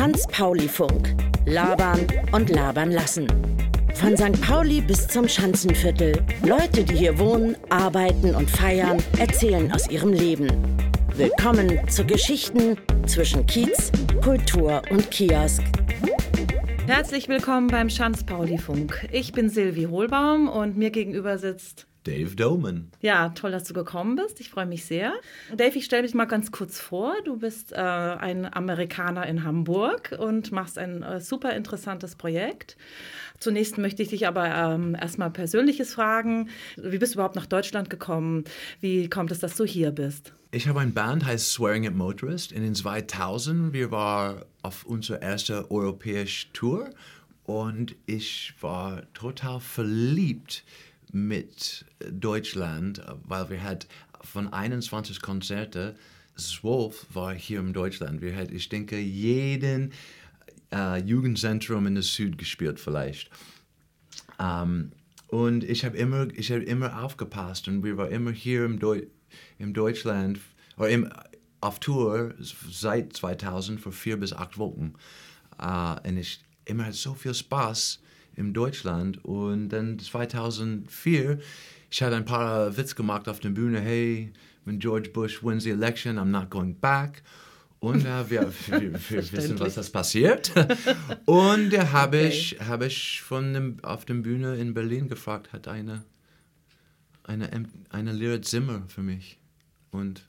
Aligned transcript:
Schanz-Pauli-Funk. 0.00 1.14
Labern 1.44 2.06
und 2.32 2.48
labern 2.48 2.90
lassen. 2.90 3.26
Von 3.94 4.16
St. 4.16 4.40
Pauli 4.40 4.80
bis 4.80 5.08
zum 5.08 5.28
Schanzenviertel. 5.28 6.24
Leute, 6.46 6.84
die 6.84 6.94
hier 6.94 7.18
wohnen, 7.18 7.56
arbeiten 7.68 8.34
und 8.34 8.48
feiern, 8.48 9.02
erzählen 9.18 9.70
aus 9.72 9.90
ihrem 9.90 10.12
Leben. 10.12 10.48
Willkommen 11.16 11.86
zu 11.88 12.06
Geschichten 12.06 12.78
zwischen 13.06 13.44
Kiez, 13.46 13.92
Kultur 14.22 14.80
und 14.90 15.10
Kiosk. 15.10 15.62
Herzlich 16.86 17.28
willkommen 17.28 17.66
beim 17.66 17.90
Schanz-Pauli-Funk. 17.90 19.08
Ich 19.12 19.32
bin 19.32 19.50
Silvi 19.50 19.84
Hohlbaum 19.84 20.48
und 20.48 20.78
mir 20.78 20.90
gegenüber 20.90 21.36
sitzt 21.36 21.89
Dave 22.04 22.34
Doman. 22.34 22.90
Ja, 23.00 23.28
toll, 23.30 23.50
dass 23.50 23.64
du 23.64 23.74
gekommen 23.74 24.16
bist. 24.16 24.40
Ich 24.40 24.48
freue 24.48 24.66
mich 24.66 24.84
sehr. 24.84 25.12
Dave, 25.54 25.76
ich 25.76 25.84
stelle 25.84 26.02
mich 26.02 26.14
mal 26.14 26.24
ganz 26.24 26.50
kurz 26.50 26.80
vor. 26.80 27.14
Du 27.24 27.36
bist 27.36 27.72
äh, 27.72 27.76
ein 27.76 28.50
Amerikaner 28.52 29.26
in 29.26 29.44
Hamburg 29.44 30.16
und 30.18 30.50
machst 30.50 30.78
ein 30.78 31.02
äh, 31.02 31.20
super 31.20 31.54
interessantes 31.54 32.16
Projekt. 32.16 32.76
Zunächst 33.38 33.78
möchte 33.78 34.02
ich 34.02 34.08
dich 34.08 34.26
aber 34.26 34.46
ähm, 34.46 34.94
erstmal 34.94 35.30
Persönliches 35.30 35.94
fragen. 35.94 36.48
Wie 36.76 36.98
bist 36.98 37.14
du 37.14 37.16
überhaupt 37.16 37.36
nach 37.36 37.46
Deutschland 37.46 37.90
gekommen? 37.90 38.44
Wie 38.80 39.08
kommt 39.08 39.30
es, 39.30 39.40
dass 39.40 39.56
du 39.56 39.64
hier 39.64 39.90
bist? 39.90 40.32
Ich 40.52 40.68
habe 40.68 40.80
eine 40.80 40.90
Band, 40.90 41.24
heißt 41.24 41.52
Swearing 41.52 41.86
at 41.86 41.94
Motorist. 41.94 42.50
In 42.50 42.62
den 42.62 42.74
2000 42.74 43.72
wir 43.72 43.90
waren 43.90 44.42
auf 44.62 44.84
unserer 44.84 45.22
ersten 45.22 45.64
europäischen 45.70 46.52
Tour 46.52 46.90
und 47.44 47.94
ich 48.06 48.54
war 48.60 49.02
total 49.14 49.60
verliebt 49.60 50.64
mit 51.12 51.84
Deutschland, 52.10 53.02
weil 53.24 53.50
wir 53.50 53.62
halt 53.62 53.86
von 54.22 54.52
21 54.52 55.20
Konzerten, 55.20 55.94
12 56.36 57.06
war 57.14 57.34
hier 57.34 57.60
in 57.60 57.72
Deutschland. 57.72 58.20
Wir 58.20 58.34
hat, 58.36 58.50
ich 58.50 58.68
denke, 58.68 58.98
jeden 58.98 59.92
äh, 60.72 60.98
Jugendzentrum 61.02 61.86
in 61.86 61.94
der 61.94 62.02
Süd 62.02 62.38
gespielt 62.38 62.80
vielleicht. 62.80 63.30
Um, 64.38 64.92
und 65.28 65.64
ich 65.64 65.84
habe 65.84 65.96
immer, 65.96 66.28
ich 66.34 66.50
habe 66.50 66.62
immer 66.62 67.02
aufgepasst 67.02 67.68
und 67.68 67.84
wir 67.84 67.96
waren 67.96 68.10
immer 68.10 68.30
hier 68.30 68.64
im, 68.64 68.78
Deu 68.78 69.02
im 69.58 69.74
Deutschland 69.74 70.40
oder 70.76 70.88
im, 70.88 71.12
auf 71.60 71.78
Tour 71.78 72.34
seit 72.40 73.12
2000 73.12 73.80
für 73.80 73.92
vier 73.92 74.16
bis 74.16 74.32
acht 74.32 74.58
Wochen. 74.58 74.94
Uh, 75.62 75.96
und 76.08 76.16
ich 76.16 76.42
immer 76.64 76.86
hat 76.86 76.94
so 76.94 77.14
viel 77.14 77.34
Spaß 77.34 78.00
in 78.36 78.52
Deutschland. 78.52 79.24
Und 79.24 79.70
dann 79.70 79.98
2004, 79.98 81.38
ich 81.90 82.02
hatte 82.02 82.16
ein 82.16 82.24
paar 82.24 82.76
Witze 82.76 82.94
gemacht 82.94 83.28
auf 83.28 83.40
der 83.40 83.50
Bühne, 83.50 83.80
hey, 83.80 84.32
wenn 84.64 84.78
George 84.78 85.10
Bush 85.10 85.42
wins 85.42 85.64
the 85.64 85.70
election, 85.70 86.18
I'm 86.18 86.26
not 86.26 86.50
going 86.50 86.74
back. 86.78 87.22
Und 87.80 88.04
äh, 88.04 88.30
wir, 88.30 88.52
wir, 88.66 88.92
wir 88.92 89.32
wissen, 89.32 89.58
was 89.58 89.74
das 89.74 89.90
passiert. 89.90 90.52
Und 91.24 91.70
da 91.70 91.92
habe 91.92 92.18
okay. 92.18 92.28
ich, 92.28 92.60
hab 92.60 92.82
ich 92.82 93.22
von 93.22 93.54
dem, 93.54 93.76
auf 93.82 94.04
der 94.04 94.14
Bühne 94.14 94.56
in 94.56 94.74
Berlin 94.74 95.08
gefragt, 95.08 95.52
hat 95.52 95.66
eine, 95.68 96.04
eine, 97.24 97.68
eine 97.88 98.12
leere 98.12 98.40
Zimmer 98.42 98.82
für 98.88 99.02
mich. 99.02 99.38
Und 99.90 100.28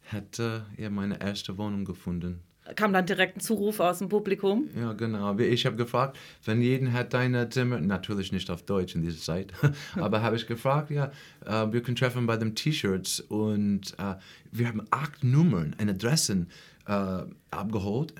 hätte 0.00 0.66
äh, 0.76 0.82
ja 0.82 0.90
meine 0.90 1.20
erste 1.20 1.56
Wohnung 1.58 1.84
gefunden 1.84 2.42
kam 2.76 2.92
dann 2.92 3.06
direkt 3.06 3.36
ein 3.36 3.40
Zuruf 3.40 3.80
aus 3.80 3.98
dem 3.98 4.08
Publikum. 4.08 4.68
Ja, 4.78 4.92
genau. 4.92 5.36
Ich 5.38 5.66
habe 5.66 5.76
gefragt, 5.76 6.16
wenn 6.44 6.62
jeden 6.62 6.92
hat 6.92 7.12
deine 7.12 7.48
Zimmer, 7.50 7.80
natürlich 7.80 8.32
nicht 8.32 8.50
auf 8.50 8.62
Deutsch 8.62 8.94
in 8.94 9.02
dieser 9.02 9.20
Zeit, 9.20 9.52
aber 9.96 10.22
habe 10.22 10.36
ich 10.36 10.46
gefragt, 10.46 10.90
ja, 10.90 11.10
uh, 11.46 11.72
wir 11.72 11.82
können 11.82 11.96
treffen 11.96 12.26
bei 12.26 12.36
den 12.36 12.54
T-Shirts 12.54 13.20
und 13.20 13.94
uh, 14.00 14.14
wir 14.50 14.68
haben 14.68 14.82
acht 14.90 15.22
Nummern 15.22 15.76
und 15.78 15.90
Adressen 15.90 16.48
uh, 16.88 17.24
abgeholt 17.50 18.14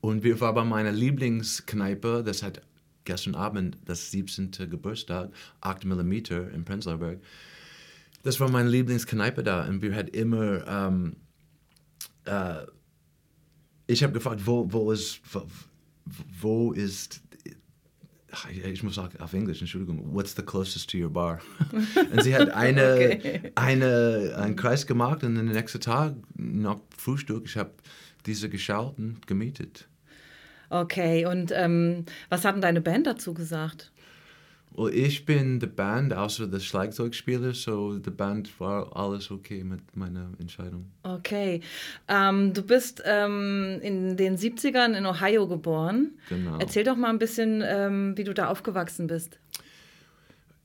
und 0.00 0.22
wir 0.22 0.40
waren 0.40 0.54
bei 0.54 0.64
meiner 0.64 0.92
Lieblingskneipe, 0.92 2.22
das 2.24 2.42
hat 2.42 2.62
gestern 3.04 3.34
Abend 3.34 3.76
das 3.84 4.10
17. 4.10 4.50
Geburtstag, 4.70 5.30
8 5.60 5.84
mm 5.84 6.12
in 6.54 6.64
Prenzlauer 6.64 6.98
Berg. 6.98 7.20
Das 8.22 8.38
war 8.38 8.50
meine 8.50 8.68
Lieblingskneipe 8.68 9.42
da 9.42 9.66
und 9.66 9.82
wir 9.82 9.94
hatten 9.94 10.14
immer 10.14 10.66
ähm, 10.66 11.16
ich 13.90 14.02
habe 14.02 14.12
gefragt, 14.12 14.40
wo, 14.44 14.72
wo 14.72 14.92
ist, 14.92 15.20
wo, 15.32 15.42
wo 16.40 16.72
ist, 16.72 17.20
ich 18.52 18.82
muss 18.82 18.94
sagen 18.94 19.18
auf 19.20 19.32
Englisch, 19.32 19.60
Entschuldigung, 19.60 20.14
what's 20.14 20.34
the 20.36 20.42
closest 20.42 20.90
to 20.90 20.98
your 20.98 21.10
bar? 21.10 21.40
und 22.12 22.22
sie 22.22 22.34
hat 22.34 22.50
eine, 22.50 22.94
okay. 22.94 23.52
eine, 23.56 24.34
einen 24.36 24.56
Kreis 24.56 24.86
gemacht 24.86 25.24
und 25.24 25.34
den 25.34 25.46
nächsten 25.46 25.80
Tag 25.80 26.14
nach 26.36 26.78
Frühstück, 26.96 27.46
ich 27.46 27.56
habe 27.56 27.72
diese 28.26 28.48
geschaut 28.48 28.98
und 28.98 29.26
gemietet. 29.26 29.88
Okay, 30.68 31.26
und 31.26 31.50
ähm, 31.52 32.04
was 32.28 32.44
hat 32.44 32.54
denn 32.54 32.62
deine 32.62 32.80
Band 32.80 33.08
dazu 33.08 33.34
gesagt? 33.34 33.90
Well, 34.72 34.94
ich 34.94 35.24
bin 35.24 35.58
die 35.58 35.66
Band, 35.66 36.12
außer 36.12 36.46
der 36.46 36.60
Schlagzeugspieler, 36.60 37.54
so 37.54 37.98
die 37.98 38.10
Band 38.10 38.58
war 38.60 38.96
alles 38.96 39.30
okay 39.30 39.64
mit 39.64 39.96
meiner 39.96 40.30
Entscheidung. 40.38 40.90
Okay. 41.02 41.60
Ähm, 42.06 42.52
du 42.52 42.62
bist 42.62 43.02
ähm, 43.04 43.80
in 43.82 44.16
den 44.16 44.36
70ern 44.36 44.96
in 44.96 45.06
Ohio 45.06 45.48
geboren. 45.48 46.12
Genau. 46.28 46.58
Erzähl 46.58 46.84
doch 46.84 46.96
mal 46.96 47.10
ein 47.10 47.18
bisschen, 47.18 47.62
ähm, 47.66 48.16
wie 48.16 48.24
du 48.24 48.32
da 48.32 48.48
aufgewachsen 48.48 49.08
bist. 49.08 49.40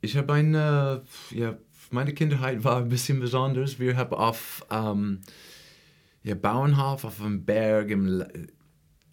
Ich 0.01 0.15
habe 0.15 0.33
eine, 0.33 1.01
ja, 1.31 1.57
meine 1.89 2.13
Kindheit 2.13 2.63
war 2.63 2.77
ein 2.77 2.89
bisschen 2.89 3.19
besonders. 3.19 3.79
Wir 3.79 3.97
haben 3.97 4.13
auf 4.13 4.65
ähm, 4.69 5.21
ja, 6.21 6.35
Bauernhof 6.35 7.05
auf 7.05 7.21
einem 7.21 7.43
Berg 7.43 7.89
im, 7.89 8.23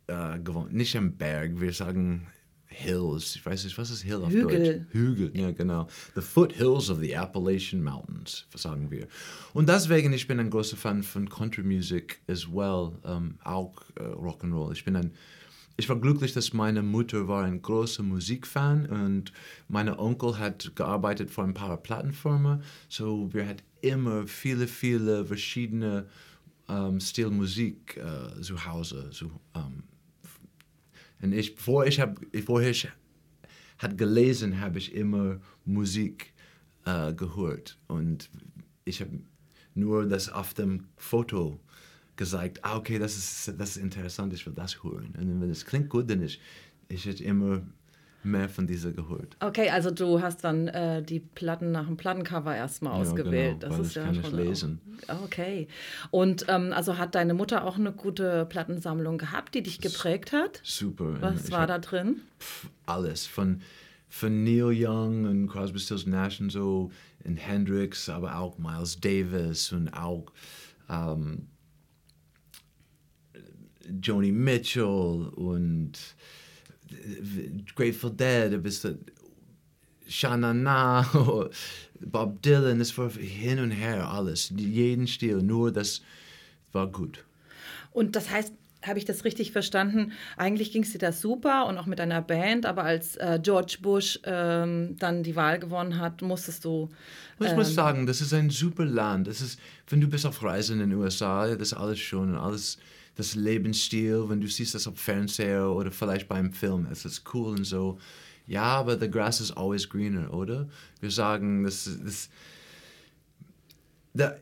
äh, 0.06 0.38
gewohnt. 0.38 0.74
Nicht 0.74 0.96
am 0.96 1.16
Berg, 1.16 1.60
wir 1.60 1.72
sagen 1.72 2.26
hills. 2.72 3.36
Ich 3.36 3.44
weiß 3.44 3.64
nicht, 3.64 3.76
was 3.78 3.90
ist 3.90 4.02
Hill 4.02 4.22
auf 4.22 4.30
Hügel. 4.30 4.64
Deutsch? 4.64 4.86
Hügel, 4.90 5.30
ja 5.34 5.50
genau. 5.50 5.86
The 6.14 6.20
foothills 6.20 6.90
of 6.90 6.98
the 7.00 7.16
Appalachian 7.16 7.82
Mountains, 7.82 8.46
sagen 8.54 8.90
wir. 8.90 9.06
Und 9.52 9.68
deswegen, 9.68 10.12
ich 10.12 10.26
bin 10.26 10.40
ein 10.40 10.50
großer 10.50 10.76
Fan 10.76 11.02
von 11.02 11.28
Country 11.28 11.62
Music 11.62 12.20
as 12.28 12.46
well, 12.46 12.92
um, 13.02 13.38
auch 13.44 13.82
uh, 14.00 14.14
Rock'n'Roll. 14.14 14.72
Ich 14.72 14.84
bin 14.84 14.96
ein 14.96 15.12
ich 15.76 15.88
war 15.88 15.96
glücklich, 15.96 16.32
dass 16.32 16.52
meine 16.52 16.82
Mutter 16.82 17.28
war 17.28 17.44
ein 17.44 17.62
großer 17.62 18.02
Musikfan 18.02 18.86
und 18.86 19.32
mein 19.68 19.88
Onkel 19.88 20.38
hat 20.38 20.76
gearbeitet 20.76 21.30
für 21.30 21.42
ein 21.42 21.54
paar 21.54 21.76
Plattenfirmen. 21.78 22.62
So 22.88 23.32
wir 23.32 23.48
hatten 23.48 23.62
immer 23.80 24.26
viele, 24.26 24.68
viele 24.68 25.24
verschiedene 25.24 26.06
um, 26.68 27.00
Stil 27.00 27.30
Musik 27.30 28.00
uh, 28.00 28.40
zu 28.40 28.64
Hause. 28.64 29.08
So, 29.12 29.30
um, 29.54 29.82
und 31.22 31.32
ich, 31.32 31.54
bevor 31.54 31.86
ich, 31.86 32.00
hab, 32.00 32.20
bevor 32.32 32.62
ich 32.62 32.88
hat 33.78 33.98
gelesen, 33.98 34.60
habe 34.60 34.78
ich 34.78 34.94
immer 34.94 35.40
Musik 35.64 36.32
äh, 36.84 37.12
gehört. 37.12 37.78
Und 37.88 38.30
ich 38.84 39.00
habe 39.00 39.20
nur 39.74 40.06
das 40.06 40.28
auf 40.28 40.54
dem 40.54 40.86
Foto 40.96 41.60
gesagt, 42.16 42.64
ah, 42.64 42.76
okay, 42.76 42.98
das 42.98 43.16
ist, 43.16 43.54
das 43.58 43.70
ist 43.70 43.76
interessant, 43.78 44.32
ich 44.32 44.44
will 44.46 44.52
das 44.52 44.82
hören. 44.82 45.14
Und 45.18 45.40
wenn 45.40 45.50
es 45.50 45.64
klingt 45.64 45.88
gut, 45.88 46.10
dann 46.10 46.22
ich, 46.22 46.40
ich 46.88 47.04
hätte 47.06 47.24
immer 47.24 47.62
mehr 48.24 48.48
von 48.48 48.66
dieser 48.66 48.92
gehört. 48.92 49.36
Okay, 49.40 49.70
also 49.70 49.90
du 49.90 50.20
hast 50.20 50.44
dann 50.44 50.68
äh, 50.68 51.02
die 51.02 51.20
Platten 51.20 51.72
nach 51.72 51.86
dem 51.86 51.96
Plattencover 51.96 52.54
erstmal 52.54 53.00
ausgewählt. 53.00 53.60
Genau, 53.60 53.76
das 53.76 53.86
ist 53.86 53.96
ja 53.96 54.04
kann 54.04 54.14
schon 54.14 54.24
ich 54.24 54.32
lesen. 54.32 54.80
Okay. 55.24 55.68
Und 56.10 56.46
ähm, 56.48 56.72
also 56.72 56.98
hat 56.98 57.14
deine 57.14 57.34
Mutter 57.34 57.64
auch 57.64 57.76
eine 57.76 57.92
gute 57.92 58.46
Plattensammlung 58.46 59.18
gehabt, 59.18 59.54
die 59.54 59.62
dich 59.62 59.80
geprägt 59.80 60.32
hat? 60.32 60.60
Super. 60.62 61.20
Was 61.20 61.50
war 61.50 61.66
da 61.66 61.78
drin? 61.78 62.20
Pff, 62.38 62.68
alles 62.86 63.26
von 63.26 63.62
von 64.08 64.44
Neil 64.44 64.72
Young 64.74 65.24
und 65.24 65.48
Crosby, 65.48 65.78
Stills 65.78 66.06
Nash 66.06 66.38
und 66.38 66.50
so 66.50 66.90
und 67.24 67.36
Hendrix, 67.36 68.10
aber 68.10 68.36
auch 68.36 68.58
Miles 68.58 69.00
Davis 69.00 69.72
und 69.72 69.88
auch 69.94 70.26
ähm, 70.90 71.48
Joni 74.02 74.32
Mitchell 74.32 75.30
und 75.34 75.92
Grateful 77.74 78.10
Dead, 78.10 78.62
bis 78.62 78.86
Shana 80.08 80.52
Na, 80.52 81.06
Bob 82.00 82.42
Dylan, 82.42 82.80
es 82.80 82.96
war 82.98 83.10
hin 83.10 83.60
und 83.60 83.70
her 83.70 84.10
alles, 84.10 84.52
jeden 84.56 85.06
Stil, 85.06 85.42
nur 85.42 85.72
das 85.72 86.02
war 86.72 86.86
gut. 86.86 87.24
Und 87.92 88.16
das 88.16 88.30
heißt, 88.30 88.52
habe 88.84 88.98
ich 88.98 89.04
das 89.04 89.24
richtig 89.24 89.52
verstanden? 89.52 90.12
Eigentlich 90.36 90.72
ging 90.72 90.82
es 90.82 90.92
dir 90.92 90.98
das 90.98 91.20
super 91.20 91.66
und 91.66 91.78
auch 91.78 91.86
mit 91.86 91.98
deiner 91.98 92.20
Band, 92.20 92.66
aber 92.66 92.82
als 92.82 93.16
äh, 93.16 93.38
George 93.40 93.78
Bush 93.80 94.18
ähm, 94.24 94.96
dann 94.98 95.22
die 95.22 95.36
Wahl 95.36 95.58
gewonnen 95.58 95.98
hat, 95.98 96.20
musstest 96.22 96.64
du. 96.64 96.90
Ähm, 97.40 97.46
ich 97.46 97.54
muss 97.54 97.68
ähm, 97.68 97.74
sagen, 97.74 98.06
das 98.06 98.20
ist 98.20 98.34
ein 98.34 98.50
super 98.50 98.84
Land. 98.84 99.28
Das 99.28 99.40
ist, 99.40 99.60
wenn 99.88 100.00
du 100.00 100.08
bist 100.08 100.26
auf 100.26 100.42
Reisen 100.42 100.80
in 100.80 100.90
den 100.90 100.98
USA, 100.98 101.46
das 101.46 101.68
ist 101.68 101.74
alles 101.74 102.00
schon, 102.00 102.36
alles 102.36 102.78
das 103.14 103.34
Lebensstil, 103.34 104.24
wenn 104.28 104.40
du 104.40 104.48
siehst 104.48 104.74
das 104.74 104.86
auf 104.86 104.98
Fernseher 104.98 105.70
oder 105.70 105.90
vielleicht 105.90 106.28
beim 106.28 106.52
Film, 106.52 106.86
es 106.90 107.04
ist 107.04 107.22
cool 107.34 107.56
und 107.56 107.64
so. 107.64 107.98
Ja, 108.46 108.62
aber 108.62 108.98
the 108.98 109.10
grass 109.10 109.40
is 109.40 109.52
always 109.52 109.88
greener, 109.88 110.32
oder? 110.32 110.68
Wir 111.00 111.10
sagen, 111.10 111.62
das, 111.64 112.28
da, 114.14 114.36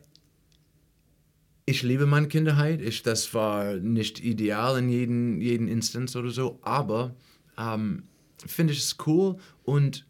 ich 1.65 1.83
liebe 1.83 2.05
meine 2.05 2.27
Kinderheit. 2.27 2.81
Ich, 2.81 3.03
das 3.03 3.33
war 3.33 3.75
nicht 3.75 4.23
ideal 4.23 4.79
in 4.79 4.89
jedem 4.89 5.41
jeden 5.41 5.67
Instanz 5.67 6.15
oder 6.15 6.31
so, 6.31 6.59
aber 6.61 7.15
ähm, 7.57 8.03
finde 8.45 8.73
ich 8.73 8.79
es 8.79 8.97
cool 9.05 9.37
und 9.63 10.05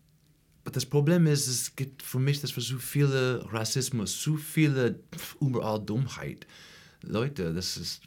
das 0.63 0.85
Problem 0.85 1.25
ist, 1.25 1.47
es 1.47 1.75
gibt 1.75 2.03
für 2.03 2.19
mich, 2.19 2.39
das 2.39 2.55
war 2.55 2.63
so 2.63 2.77
viel 2.77 3.07
Rassismus, 3.51 4.21
so 4.21 4.37
viele 4.37 4.99
überall 5.39 5.83
Dummheit. 5.83 6.45
Leute, 7.01 7.51
das 7.53 7.77
ist 7.77 8.03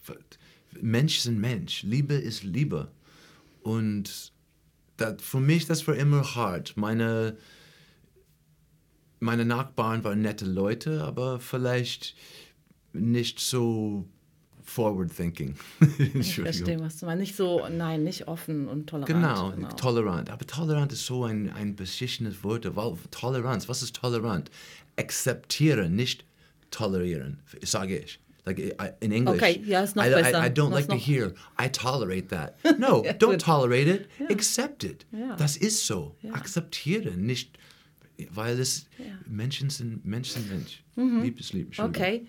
Mensch 0.81 1.19
sind 1.19 1.41
Mensch, 1.41 1.83
Liebe 1.83 2.15
ist 2.15 2.43
Liebe 2.43 2.91
und 3.63 4.33
das, 4.97 5.23
für 5.23 5.41
mich 5.41 5.67
das 5.67 5.87
war 5.89 5.97
immer 5.97 6.35
hart. 6.35 6.77
Meine 6.77 7.37
meine 9.21 9.45
Nachbarn 9.45 10.05
waren 10.05 10.21
nette 10.21 10.45
Leute, 10.45 11.03
aber 11.03 11.41
vielleicht 11.41 12.15
nicht 12.93 13.41
so 13.41 14.07
forward 14.63 15.15
thinking. 15.15 15.57
ich 16.15 16.35
verstehe, 16.35 16.81
was 16.81 16.99
du 16.99 17.07
meinst. 17.07 17.21
Nicht 17.21 17.37
so, 17.37 17.67
nein, 17.69 18.05
nicht 18.05 18.29
offen 18.29 18.69
und 18.69 18.89
tolerant. 18.89 19.07
Genau, 19.07 19.51
genau. 19.53 19.69
tolerant. 19.77 20.31
Aber 20.31 20.47
tolerant 20.47 20.93
ist 20.93 21.07
so 21.07 21.25
ein, 21.25 21.51
ein 21.51 21.75
beschissenes 21.77 22.45
Wort. 22.45 22.65
Toleranz, 23.11 23.69
was 23.69 23.83
ist 23.83 23.97
tolerant? 23.97 24.51
Akzeptieren, 24.97 25.97
nicht 25.97 26.25
tolerieren, 26.71 27.41
sage 27.63 27.99
ich. 27.99 28.21
Like 28.47 28.59
in 29.01 29.13
English, 29.13 29.43
okay, 29.43 29.63
noch 29.95 30.05
I. 30.05 30.35
I, 30.35 30.47
I 30.47 30.49
don't 30.51 30.71
like 30.71 30.89
to 30.89 30.97
hear, 30.97 31.33
I 31.59 31.69
tolerate 31.69 32.29
that. 32.29 32.57
No, 32.79 33.03
ja, 33.05 33.13
don't 33.13 33.39
tolerate 33.39 33.89
it, 33.89 34.09
ja. 34.19 34.27
accept 34.29 34.85
it. 34.85 35.07
Ja. 35.13 35.35
Das 35.37 35.57
ist 35.57 35.87
so. 35.87 36.15
Akzeptieren, 36.31 37.25
nicht 37.25 37.57
weil 38.31 38.61
es. 38.61 38.87
Menschen 39.27 39.71
sind 39.71 40.05
Menschen 40.05 40.43
sind 40.43 40.51
Mensch. 40.51 40.83
Mhm. 40.97 41.23
Lieb 41.23 41.41
ist 41.41 41.53
lieb. 41.55 41.79
Okay. 41.79 42.27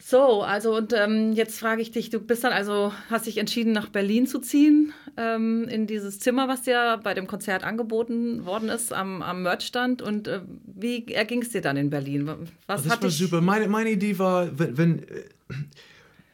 So, 0.00 0.42
also 0.42 0.76
und 0.76 0.92
ähm, 0.92 1.32
jetzt 1.32 1.58
frage 1.58 1.82
ich 1.82 1.90
dich, 1.90 2.08
du 2.08 2.20
bist 2.20 2.44
dann 2.44 2.52
also, 2.52 2.92
hast 3.10 3.26
dich 3.26 3.38
entschieden, 3.38 3.72
nach 3.72 3.88
Berlin 3.88 4.26
zu 4.26 4.38
ziehen, 4.38 4.92
ähm, 5.16 5.66
in 5.68 5.88
dieses 5.88 6.20
Zimmer, 6.20 6.46
was 6.46 6.62
dir 6.62 7.00
bei 7.02 7.14
dem 7.14 7.26
Konzert 7.26 7.64
angeboten 7.64 8.46
worden 8.46 8.68
ist, 8.68 8.92
am, 8.92 9.22
am 9.22 9.42
Merchstand. 9.42 10.00
Und 10.00 10.28
äh, 10.28 10.40
wie 10.64 11.06
erging 11.08 11.42
es 11.42 11.50
dir 11.50 11.62
dann 11.62 11.76
in 11.76 11.90
Berlin? 11.90 12.26
Was 12.66 12.84
das 12.84 13.02
war 13.02 13.10
super. 13.10 13.40
Meine, 13.40 13.66
meine 13.68 13.90
Idee 13.90 14.18
war, 14.18 14.56
wenn, 14.56 14.78
wenn 14.78 14.98
äh, 15.00 15.24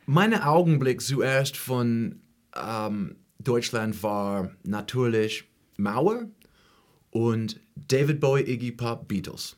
mein 0.05 0.35
Augenblick 0.41 1.01
zuerst 1.01 1.57
von 1.57 2.21
ähm, 2.55 3.17
Deutschland 3.39 4.03
war 4.03 4.51
natürlich 4.63 5.45
Mauer 5.79 6.29
und 7.11 7.61
David 7.77 8.21
Bowie, 8.21 8.43
Iggy 8.43 8.73
Pop, 8.73 9.09
Beatles. 9.09 9.57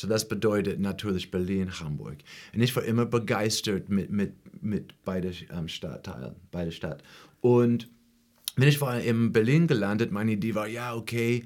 So 0.00 0.08
das 0.08 0.26
bedeutet 0.26 0.80
natürlich 0.80 1.30
Berlin, 1.30 1.78
Hamburg. 1.78 2.16
Und 2.54 2.62
ich 2.62 2.74
war 2.74 2.82
immer 2.84 3.04
begeistert 3.04 3.90
mit, 3.90 4.10
mit, 4.10 4.32
mit 4.62 5.04
beiden 5.04 5.34
ähm, 5.52 5.68
Stadtteilen, 5.68 6.36
beide 6.50 6.72
Stadt. 6.72 7.02
Und 7.42 7.86
wenn 8.56 8.68
ich 8.68 8.80
war 8.80 8.98
in 8.98 9.30
Berlin 9.30 9.66
gelandet, 9.66 10.10
meine 10.10 10.32
Idee 10.32 10.54
war, 10.54 10.66
ja, 10.66 10.94
okay, 10.94 11.44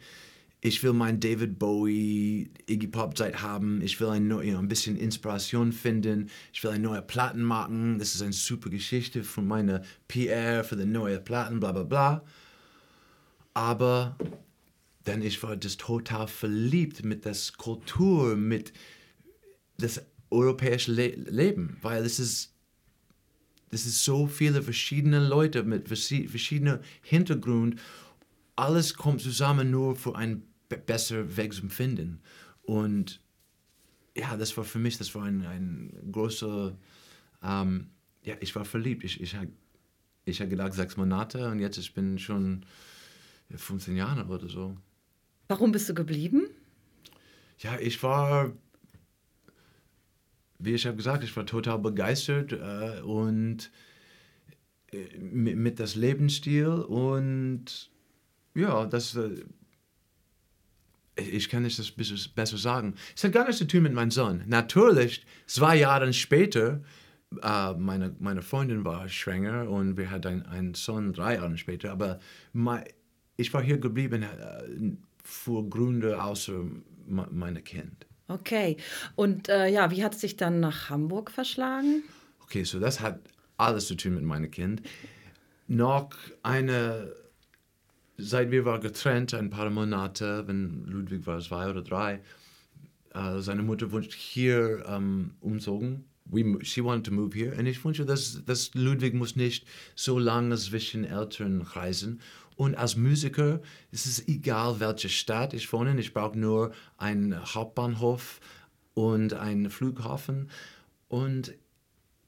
ich 0.60 0.80
will 0.84 0.92
mein 0.92 1.18
David 1.18 1.58
Bowie, 1.58 2.48
Iggy 2.68 2.86
Pop 2.86 3.18
Zeit 3.18 3.42
haben, 3.42 3.82
ich 3.82 3.98
will 4.00 4.10
ein, 4.10 4.30
you 4.30 4.56
ein 4.56 4.68
bisschen 4.68 4.96
Inspiration 4.96 5.72
finden, 5.72 6.30
ich 6.52 6.62
will 6.62 6.70
eine 6.70 6.84
neue 6.84 7.02
Platten 7.02 7.42
machen, 7.42 7.98
das 7.98 8.14
ist 8.14 8.22
eine 8.22 8.32
super 8.32 8.70
Geschichte 8.70 9.24
von 9.24 9.48
meiner 9.48 9.82
PR 10.06 10.62
für 10.62 10.76
die 10.76 10.86
neue 10.86 11.18
Platten, 11.18 11.58
bla 11.58 11.72
bla 11.72 11.82
bla. 11.82 12.24
Aber 13.52 14.16
denn 15.06 15.22
ich 15.22 15.42
war 15.42 15.56
das 15.56 15.76
total 15.76 16.28
verliebt 16.28 17.04
mit 17.04 17.24
der 17.24 17.36
Kultur, 17.56 18.36
mit 18.36 18.72
das 19.78 20.04
europäische 20.30 20.92
Le 20.92 21.08
Leben, 21.08 21.76
weil 21.82 22.04
es 22.04 22.18
ist, 22.18 22.54
es 23.70 23.86
ist 23.86 24.04
so 24.04 24.26
viele 24.26 24.62
verschiedene 24.62 25.26
Leute 25.26 25.62
mit 25.62 25.88
verschiedenen 25.88 26.80
Hintergrund. 27.02 27.80
Alles 28.56 28.94
kommt 28.94 29.20
zusammen 29.20 29.70
nur 29.70 29.96
für 29.96 30.16
einen 30.16 30.42
besseren 30.86 31.36
Weg 31.36 31.52
zum 31.54 31.70
Finden. 31.70 32.20
Und 32.62 33.20
ja, 34.16 34.36
das 34.36 34.56
war 34.56 34.64
für 34.64 34.78
mich, 34.78 34.96
das 34.96 35.14
war 35.14 35.24
ein, 35.24 35.44
ein 35.44 36.12
großer, 36.12 36.76
ähm, 37.42 37.88
ja, 38.22 38.36
ich 38.40 38.54
war 38.54 38.64
verliebt. 38.64 39.04
Ich, 39.04 39.20
ich, 39.20 39.36
ich 40.24 40.40
habe 40.40 40.50
gedacht, 40.50 40.72
sechs 40.72 40.96
Monate 40.96 41.48
und 41.48 41.58
jetzt 41.58 41.78
ich 41.78 41.94
bin 41.94 42.18
schon 42.18 42.64
15 43.54 43.96
Jahre 43.96 44.24
oder 44.26 44.48
so. 44.48 44.76
Warum 45.48 45.72
bist 45.72 45.88
du 45.88 45.94
geblieben? 45.94 46.46
Ja, 47.58 47.78
ich 47.78 48.02
war, 48.02 48.52
wie 50.58 50.74
ich 50.74 50.86
habe 50.86 50.96
gesagt, 50.96 51.24
ich 51.24 51.36
war 51.36 51.46
total 51.46 51.78
begeistert 51.78 52.52
äh, 52.52 53.00
und 53.02 53.70
äh, 54.92 55.18
mit, 55.18 55.56
mit 55.56 55.80
das 55.80 55.94
Lebensstil 55.94 56.66
und 56.66 57.90
ja, 58.54 58.86
das 58.86 59.16
äh, 59.16 59.44
ich 61.16 61.48
kann 61.48 61.62
nicht 61.62 61.78
das 61.78 61.92
besser 61.92 62.56
sagen. 62.56 62.94
Es 63.14 63.22
hat 63.22 63.32
gar 63.32 63.44
nichts 63.44 63.58
zu 63.58 63.66
tun 63.66 63.84
mit 63.84 63.92
meinem 63.92 64.10
Sohn. 64.10 64.42
Natürlich, 64.46 65.24
zwei 65.46 65.76
Jahre 65.76 66.12
später, 66.12 66.82
äh, 67.42 67.72
meine, 67.74 68.16
meine 68.18 68.42
Freundin 68.42 68.84
war 68.84 69.08
schwanger 69.08 69.70
und 69.70 69.96
wir 69.96 70.10
hatten 70.10 70.42
einen 70.42 70.74
Sohn 70.74 71.12
drei 71.12 71.34
Jahre 71.34 71.56
später, 71.56 71.92
aber 71.92 72.18
ich 73.36 73.54
war 73.54 73.62
hier 73.62 73.78
geblieben 73.78 74.24
für 75.24 75.68
Gründe 75.68 76.22
außer 76.22 76.64
meine 77.06 77.62
Kind. 77.62 78.06
Okay. 78.28 78.76
Und 79.16 79.48
äh, 79.48 79.68
ja, 79.68 79.90
wie 79.90 80.04
hat 80.04 80.14
es 80.14 80.20
sich 80.20 80.36
dann 80.36 80.60
nach 80.60 80.90
Hamburg 80.90 81.30
verschlagen? 81.30 82.02
Okay, 82.42 82.64
so 82.64 82.78
das 82.78 83.00
hat 83.00 83.20
alles 83.56 83.86
zu 83.86 83.96
tun 83.96 84.14
mit 84.14 84.24
meinem 84.24 84.50
Kind. 84.50 84.82
Noch 85.66 86.10
eine, 86.42 87.12
seit 88.16 88.50
wir 88.50 88.64
waren 88.64 88.80
getrennt, 88.80 89.34
ein 89.34 89.50
paar 89.50 89.70
Monate, 89.70 90.46
wenn 90.46 90.84
Ludwig 90.86 91.26
war 91.26 91.40
zwei 91.40 91.68
oder 91.68 91.82
drei, 91.82 92.20
äh, 93.14 93.40
seine 93.40 93.62
Mutter 93.62 93.92
wünscht 93.92 94.12
hier 94.12 94.84
ähm, 94.86 95.34
umzogen. 95.40 96.04
We, 96.26 96.58
she 96.64 96.82
wanted 96.82 97.04
to 97.06 97.12
move 97.12 97.36
here. 97.36 97.54
Und 97.54 97.66
ich 97.66 97.84
wünsche, 97.84 98.06
dass, 98.06 98.42
dass 98.46 98.72
Ludwig 98.74 99.12
muss 99.12 99.36
nicht 99.36 99.66
so 99.94 100.18
lange 100.18 100.56
zwischen 100.56 101.04
Eltern 101.04 101.60
reisen. 101.60 102.20
Und 102.56 102.76
als 102.76 102.96
Musiker 102.96 103.60
ist 103.90 104.06
es 104.06 104.28
egal, 104.28 104.78
welche 104.80 105.08
Stadt 105.08 105.54
ich 105.54 105.72
wohne. 105.72 105.98
Ich 105.98 106.14
brauche 106.14 106.38
nur 106.38 106.72
einen 106.96 107.54
Hauptbahnhof 107.54 108.40
und 108.94 109.34
einen 109.34 109.70
Flughafen. 109.70 110.50
Und 111.08 111.54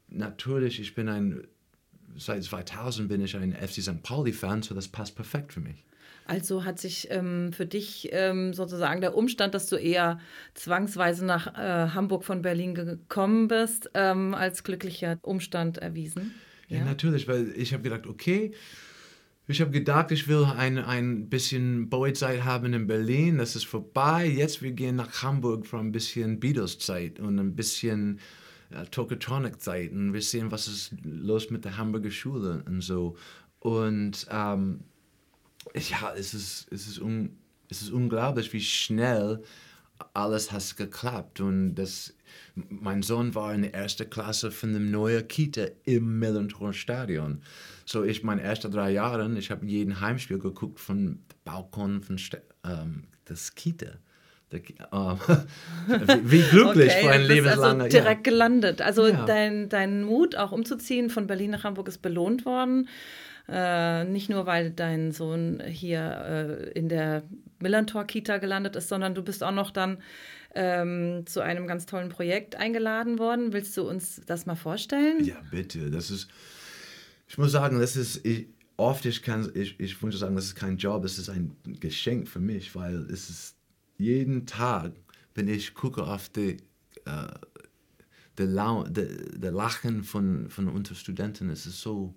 natürlich, 0.09 0.81
ich 0.81 0.95
bin 0.95 1.09
ein, 1.09 1.47
seit 2.17 2.43
2000 2.43 3.09
bin 3.09 3.21
ich 3.21 3.37
ein 3.37 3.53
FC 3.53 3.83
St. 3.83 4.03
Pauli-Fan, 4.03 4.63
so 4.63 4.75
das 4.75 4.89
passt 4.89 5.15
perfekt 5.15 5.53
für 5.53 5.61
mich. 5.61 5.85
Also 6.29 6.65
hat 6.65 6.81
sich 6.81 7.07
ähm, 7.11 7.53
für 7.53 7.67
dich 7.67 8.09
ähm, 8.11 8.53
sozusagen 8.53 9.01
der 9.01 9.17
Umstand, 9.17 9.55
dass 9.55 9.69
du 9.69 9.77
eher 9.77 10.19
zwangsweise 10.55 11.25
nach 11.25 11.47
äh, 11.55 11.91
Hamburg 11.95 12.25
von 12.25 12.43
Berlin 12.43 12.75
gekommen 12.75 13.47
bist, 13.47 13.91
ähm, 13.95 14.35
als 14.35 14.65
glücklicher 14.65 15.19
Umstand 15.23 15.79
erwiesen? 15.79 16.35
Ja, 16.69 16.79
ja 16.79 16.85
natürlich, 16.85 17.29
weil 17.29 17.53
ich 17.57 17.73
habe 17.73 17.85
gedacht, 17.85 18.09
okay, 18.09 18.53
ich 19.49 19.61
habe 19.61 19.71
gedacht, 19.71 20.11
ich 20.11 20.27
will 20.27 20.45
ein, 20.45 20.79
ein 20.79 21.29
bisschen 21.29 21.89
Bowie-Zeit 21.89 22.43
haben 22.45 22.73
in 22.73 22.89
Berlin. 22.89 23.39
Das 23.39 23.55
ist 23.55 23.67
vorbei. 23.67 24.27
Jetzt 24.27 24.61
wir 24.61 24.73
gehen 24.73 24.97
nach 24.97 25.23
Hamburg 25.23 25.67
für 25.67 25.79
ein 25.79 25.93
bisschen 25.93 26.41
Beatles-Zeit 26.41 27.21
und 27.21 27.39
ein 27.39 27.55
bisschen 27.55 28.19
äh, 28.71 28.85
Tokotronic-Zeit. 28.87 29.93
Und 29.93 30.13
wir 30.13 30.23
sehen, 30.23 30.51
was 30.51 30.67
ist 30.67 30.95
los 31.05 31.51
mit 31.51 31.65
der 31.65 31.77
Hamburger 31.77 32.11
Schule 32.11 32.65
und 32.67 32.81
so. 32.81 33.17
Und 33.61 34.27
ähm, 34.31 34.81
ja, 35.75 36.13
es 36.17 36.35
ist, 36.35 36.67
es, 36.73 36.89
ist 36.89 36.99
un, 36.99 37.39
es 37.69 37.83
ist 37.83 37.91
unglaublich, 37.91 38.53
wie 38.53 38.61
schnell 38.61 39.45
alles 40.13 40.51
hat 40.51 40.77
geklappt. 40.77 41.41
Und 41.41 41.77
das, 41.77 42.16
mein 42.55 43.03
Sohn 43.03 43.35
war 43.35 43.55
in 43.55 43.63
der 43.63 43.75
ersten 43.75 44.09
Klasse 44.09 44.51
von 44.51 44.73
der 44.73 44.81
neuen 44.81 45.27
Kita 45.29 45.67
im 45.85 46.19
Millantor 46.19 46.73
Stadion. 46.73 47.43
So 47.85 48.05
ich 48.05 48.23
meine 48.23 48.43
ersten 48.43 48.71
drei 48.71 48.91
Jahre, 48.91 49.31
ich 49.39 49.51
habe 49.51 49.67
jeden 49.67 50.01
Heimspiel 50.01 50.39
geguckt 50.39 50.81
von 50.81 51.21
Balkon 51.45 52.03
von 52.03 52.19
St 52.19 52.39
ähm, 52.65 53.05
das 53.25 53.55
Kita. 53.55 53.99
Der, 54.53 54.61
äh, 54.61 56.19
wie 56.23 56.43
glücklich 56.43 56.93
okay, 56.93 57.03
für 57.03 57.11
ein 57.11 57.23
lebenslanger 57.23 57.85
also 57.85 57.99
direkt 57.99 58.27
ja. 58.27 58.31
gelandet. 58.31 58.81
Also 58.81 59.09
ja. 59.09 59.25
dein, 59.25 59.69
dein 59.69 60.05
Mut, 60.05 60.37
auch 60.37 60.53
umzuziehen 60.53 61.11
von 61.11 61.27
Berlin 61.27 61.51
nach 61.51 61.65
Hamburg, 61.65 61.89
ist 61.89 62.01
belohnt 62.01 62.45
worden. 62.45 62.89
Äh, 63.49 64.05
nicht 64.05 64.29
nur, 64.29 64.47
weil 64.47 64.71
dein 64.71 65.13
Sohn 65.13 65.63
hier 65.67 66.71
äh, 66.75 66.79
in 66.79 66.89
der 66.89 67.23
Millantor-Kita 67.61 68.39
gelandet 68.39 68.77
ist, 68.77 68.89
sondern 68.89 69.15
du 69.15 69.23
bist 69.23 69.43
auch 69.43 69.53
noch 69.53 69.71
dann 69.71 69.99
ähm, 70.57 71.25
zu 71.27 71.41
einem 71.41 71.67
ganz 71.67 71.87
tollen 71.87 72.09
Projekt 72.09 72.57
eingeladen 72.57 73.19
worden. 73.19 73.53
Willst 73.53 73.77
du 73.77 73.89
uns 73.89 74.21
das 74.27 74.47
mal 74.47 74.57
vorstellen? 74.57 75.25
Ja, 75.25 75.37
bitte. 75.51 75.91
Das 75.91 76.11
ist 76.11 76.29
ich 77.29 77.39
muss 77.39 77.53
sagen, 77.53 77.81
das 77.81 77.97
ist, 77.97 78.25
ich, 78.25 78.47
oft 78.77 79.05
ich 79.05 79.23
kann, 79.23 79.51
ich, 79.55 79.79
ich 79.81 80.01
würde 80.03 80.17
sagen, 80.17 80.37
das 80.37 80.47
ist 80.47 80.55
kein 80.55 80.77
Job, 80.77 81.05
es 81.05 81.19
ist 81.19 81.29
ein 81.29 81.57
Geschenk 81.81 82.29
für 82.29 82.41
mich, 82.41 82.75
weil 82.75 82.97
es 83.11 83.31
ist 83.31 83.57
jeden 83.99 84.47
Tag, 84.47 84.93
wenn 85.35 85.49
ich 85.49 85.75
gucke 85.75 86.05
auf 86.05 86.29
die, 86.29 86.59
äh, 87.05 87.29
der, 88.39 88.85
der, 88.89 89.07
der 89.07 89.53
Lachen 89.53 90.05
von, 90.05 90.51
von 90.51 90.69
unseren 90.69 90.97
Studenten, 90.97 91.51
es 91.51 91.67
ist 91.67 91.81
so, 91.81 92.15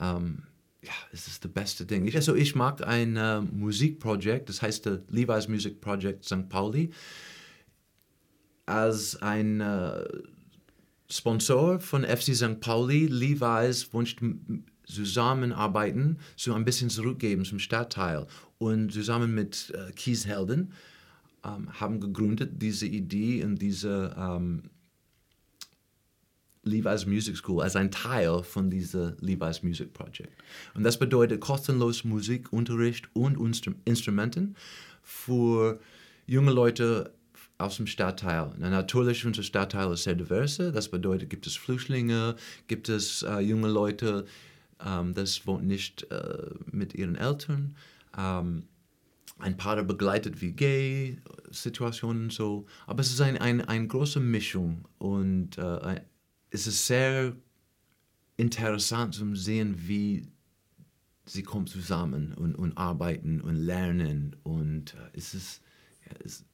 ähm, 0.00 0.42
ja, 0.82 0.92
es 1.12 1.26
ist 1.26 1.44
das 1.44 1.52
beste 1.52 1.84
Ding. 1.84 2.06
Ich, 2.06 2.16
also 2.16 2.34
ich 2.34 2.54
mag 2.54 2.86
ein 2.86 3.16
äh, 3.16 3.40
Musikprojekt, 3.40 4.48
das 4.48 4.62
heißt 4.62 4.86
der 4.86 5.02
Levi's 5.08 5.48
Music 5.48 5.80
Project 5.80 6.24
St. 6.24 6.48
Pauli, 6.48 6.90
als 8.66 9.22
ein 9.22 9.60
äh, 9.60 10.04
Sponsor 11.08 11.80
von 11.80 12.04
FC 12.04 12.34
St. 12.34 12.60
Pauli. 12.60 13.06
Levi's 13.06 13.92
wünscht 13.92 14.20
zusammenarbeiten, 14.84 16.18
so 16.36 16.54
ein 16.54 16.64
bisschen 16.64 16.90
zurückgeben 16.90 17.44
zum 17.44 17.58
Stadtteil. 17.58 18.26
Und 18.58 18.92
zusammen 18.92 19.34
mit 19.34 19.72
äh, 19.74 19.92
Kieshelden 19.92 20.72
ähm, 21.44 21.68
haben 21.80 22.00
gegründet 22.00 22.62
diese 22.62 22.86
Idee 22.86 23.44
und 23.44 23.60
diese 23.60 24.14
ähm, 24.18 24.62
Levi's 26.62 27.06
Music 27.06 27.36
School 27.36 27.62
als 27.62 27.76
ein 27.76 27.90
Teil 27.90 28.42
von 28.42 28.70
diesem 28.70 29.14
Levi's 29.20 29.62
Music 29.62 29.92
Project. 29.92 30.32
Und 30.74 30.82
das 30.82 30.98
bedeutet 30.98 31.40
kostenlos 31.40 32.04
Musikunterricht 32.04 33.08
und 33.14 33.38
Instrumenten 33.84 34.56
für 35.02 35.78
junge 36.26 36.50
Leute 36.50 37.12
aus 37.58 37.76
dem 37.76 37.86
Stadtteil. 37.86 38.52
Na, 38.58 38.70
natürlich, 38.70 39.24
unser 39.24 39.42
Stadtteil 39.42 39.92
ist 39.92 40.04
sehr 40.04 40.14
divers. 40.14 40.56
Das 40.56 40.90
bedeutet, 40.90 41.30
gibt 41.30 41.46
es 41.46 41.56
Flüchtlinge, 41.56 42.36
gibt 42.66 42.88
es 42.88 43.22
äh, 43.22 43.38
junge 43.40 43.68
Leute, 43.68 44.26
ähm, 44.84 45.14
das 45.14 45.46
wohnt 45.46 45.66
nicht 45.66 46.10
äh, 46.10 46.50
mit 46.70 46.94
ihren 46.94 47.16
Eltern. 47.16 47.76
Ähm, 48.16 48.64
ein 49.38 49.56
paar 49.56 49.82
begleitet 49.82 50.40
wie 50.40 50.52
Gay-Situationen 50.52 52.30
so. 52.30 52.66
Aber 52.86 53.00
es 53.00 53.10
ist 53.10 53.20
eine 53.20 53.40
ein, 53.40 53.60
ein 53.60 53.88
große 53.88 54.20
Mischung 54.20 54.86
und 54.98 55.58
äh, 55.58 56.00
es 56.50 56.66
ist 56.66 56.86
sehr 56.86 57.36
interessant 58.36 59.14
zu 59.14 59.34
sehen, 59.34 59.74
wie 59.86 60.26
sie 61.26 61.42
kommen 61.42 61.66
zusammen 61.66 62.32
und, 62.34 62.54
und 62.54 62.76
arbeiten 62.78 63.40
und 63.40 63.56
lernen. 63.56 64.36
Und 64.42 64.94
äh, 64.94 65.18
es 65.18 65.34
ist, 65.34 65.62
ja, 66.06 66.12
es 66.24 66.40
ist 66.40 66.46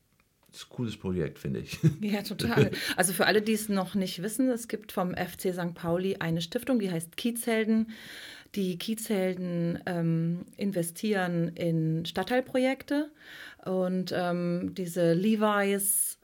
ein 0.54 0.68
cooles 0.68 0.96
Projekt, 0.96 1.38
finde 1.38 1.60
ich. 1.60 1.78
Ja, 2.00 2.22
total. 2.22 2.70
Also 2.96 3.12
für 3.12 3.26
alle, 3.26 3.42
die 3.42 3.52
es 3.52 3.68
noch 3.68 3.94
nicht 3.94 4.22
wissen, 4.22 4.50
es 4.50 4.68
gibt 4.68 4.92
vom 4.92 5.14
FC 5.14 5.52
St. 5.54 5.74
Pauli 5.74 6.16
eine 6.16 6.42
Stiftung, 6.42 6.78
die 6.78 6.90
heißt 6.90 7.16
Kiezhelden. 7.16 7.90
Die 8.54 8.76
Kiezhelden 8.76 9.78
ähm, 9.86 10.44
investieren 10.56 11.48
in 11.48 12.04
Stadtteilprojekte 12.04 13.10
und 13.64 14.12
ähm, 14.14 14.74
diese 14.74 15.14
Levi's 15.14 16.18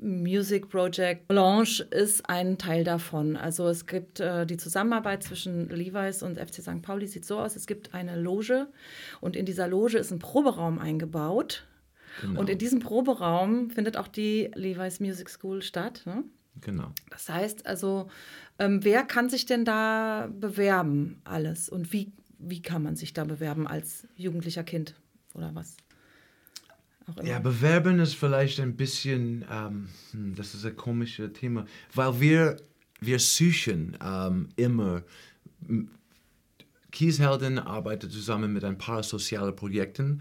Music 0.00 0.68
Project 0.68 1.26
Blanche 1.28 1.82
ist 1.82 2.28
ein 2.28 2.58
Teil 2.58 2.84
davon. 2.84 3.36
Also 3.36 3.68
es 3.68 3.86
gibt 3.86 4.20
äh, 4.20 4.46
die 4.46 4.56
Zusammenarbeit 4.56 5.22
zwischen 5.22 5.68
Levi's 5.68 6.22
und 6.22 6.38
FC 6.38 6.62
St. 6.62 6.82
Pauli 6.82 7.06
sieht 7.06 7.24
so 7.24 7.38
aus, 7.38 7.56
es 7.56 7.66
gibt 7.66 7.94
eine 7.94 8.16
Loge 8.16 8.68
und 9.20 9.36
in 9.36 9.44
dieser 9.44 9.66
Loge 9.66 9.98
ist 9.98 10.10
ein 10.10 10.18
Proberaum 10.18 10.78
eingebaut. 10.78 11.64
Genau. 12.20 12.40
Und 12.40 12.50
in 12.50 12.58
diesem 12.58 12.80
Proberaum 12.80 13.70
findet 13.70 13.96
auch 13.96 14.08
die 14.08 14.50
Levi's 14.54 15.00
Music 15.00 15.28
School 15.28 15.62
statt. 15.62 16.02
Ne? 16.04 16.24
Genau. 16.60 16.92
Das 17.10 17.28
heißt 17.28 17.66
also, 17.66 18.08
ähm, 18.58 18.84
wer 18.84 19.04
kann 19.04 19.30
sich 19.30 19.46
denn 19.46 19.64
da 19.64 20.28
bewerben 20.32 21.20
alles 21.24 21.68
und 21.68 21.92
wie, 21.92 22.12
wie 22.38 22.62
kann 22.62 22.82
man 22.82 22.96
sich 22.96 23.14
da 23.14 23.24
bewerben 23.24 23.66
als 23.66 24.06
jugendlicher 24.16 24.64
Kind 24.64 24.94
oder 25.34 25.54
was? 25.54 25.76
Ja, 27.24 27.40
bewerben 27.40 27.98
ist 27.98 28.14
vielleicht 28.14 28.60
ein 28.60 28.76
bisschen, 28.76 29.44
ähm, 29.50 29.88
hm, 30.12 30.34
das 30.36 30.54
ist 30.54 30.64
ein 30.64 30.76
komisches 30.76 31.32
Thema, 31.32 31.66
weil 31.94 32.20
wir, 32.20 32.56
wir 33.00 33.18
suchen 33.18 33.96
ähm, 34.02 34.48
immer. 34.56 35.02
Kieshelden 36.92 37.58
arbeitet 37.58 38.12
zusammen 38.12 38.52
mit 38.52 38.64
ein 38.64 38.78
paar 38.78 39.02
sozialen 39.02 39.56
Projekten 39.56 40.20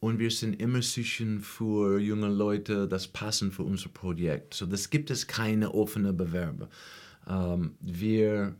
und 0.00 0.18
wir 0.18 0.30
sind 0.30 0.60
immer 0.60 0.82
suchen 0.82 1.40
für 1.40 1.98
junge 1.98 2.28
Leute, 2.28 2.88
das 2.88 3.06
passen 3.06 3.52
für 3.52 3.62
unser 3.62 3.90
Projekt. 3.90 4.54
So, 4.54 4.66
das 4.66 4.88
gibt 4.90 5.10
es 5.10 5.26
keine 5.26 5.74
offene 5.74 6.12
Bewerber. 6.12 6.68
Ähm, 7.28 7.76
wir 7.80 8.54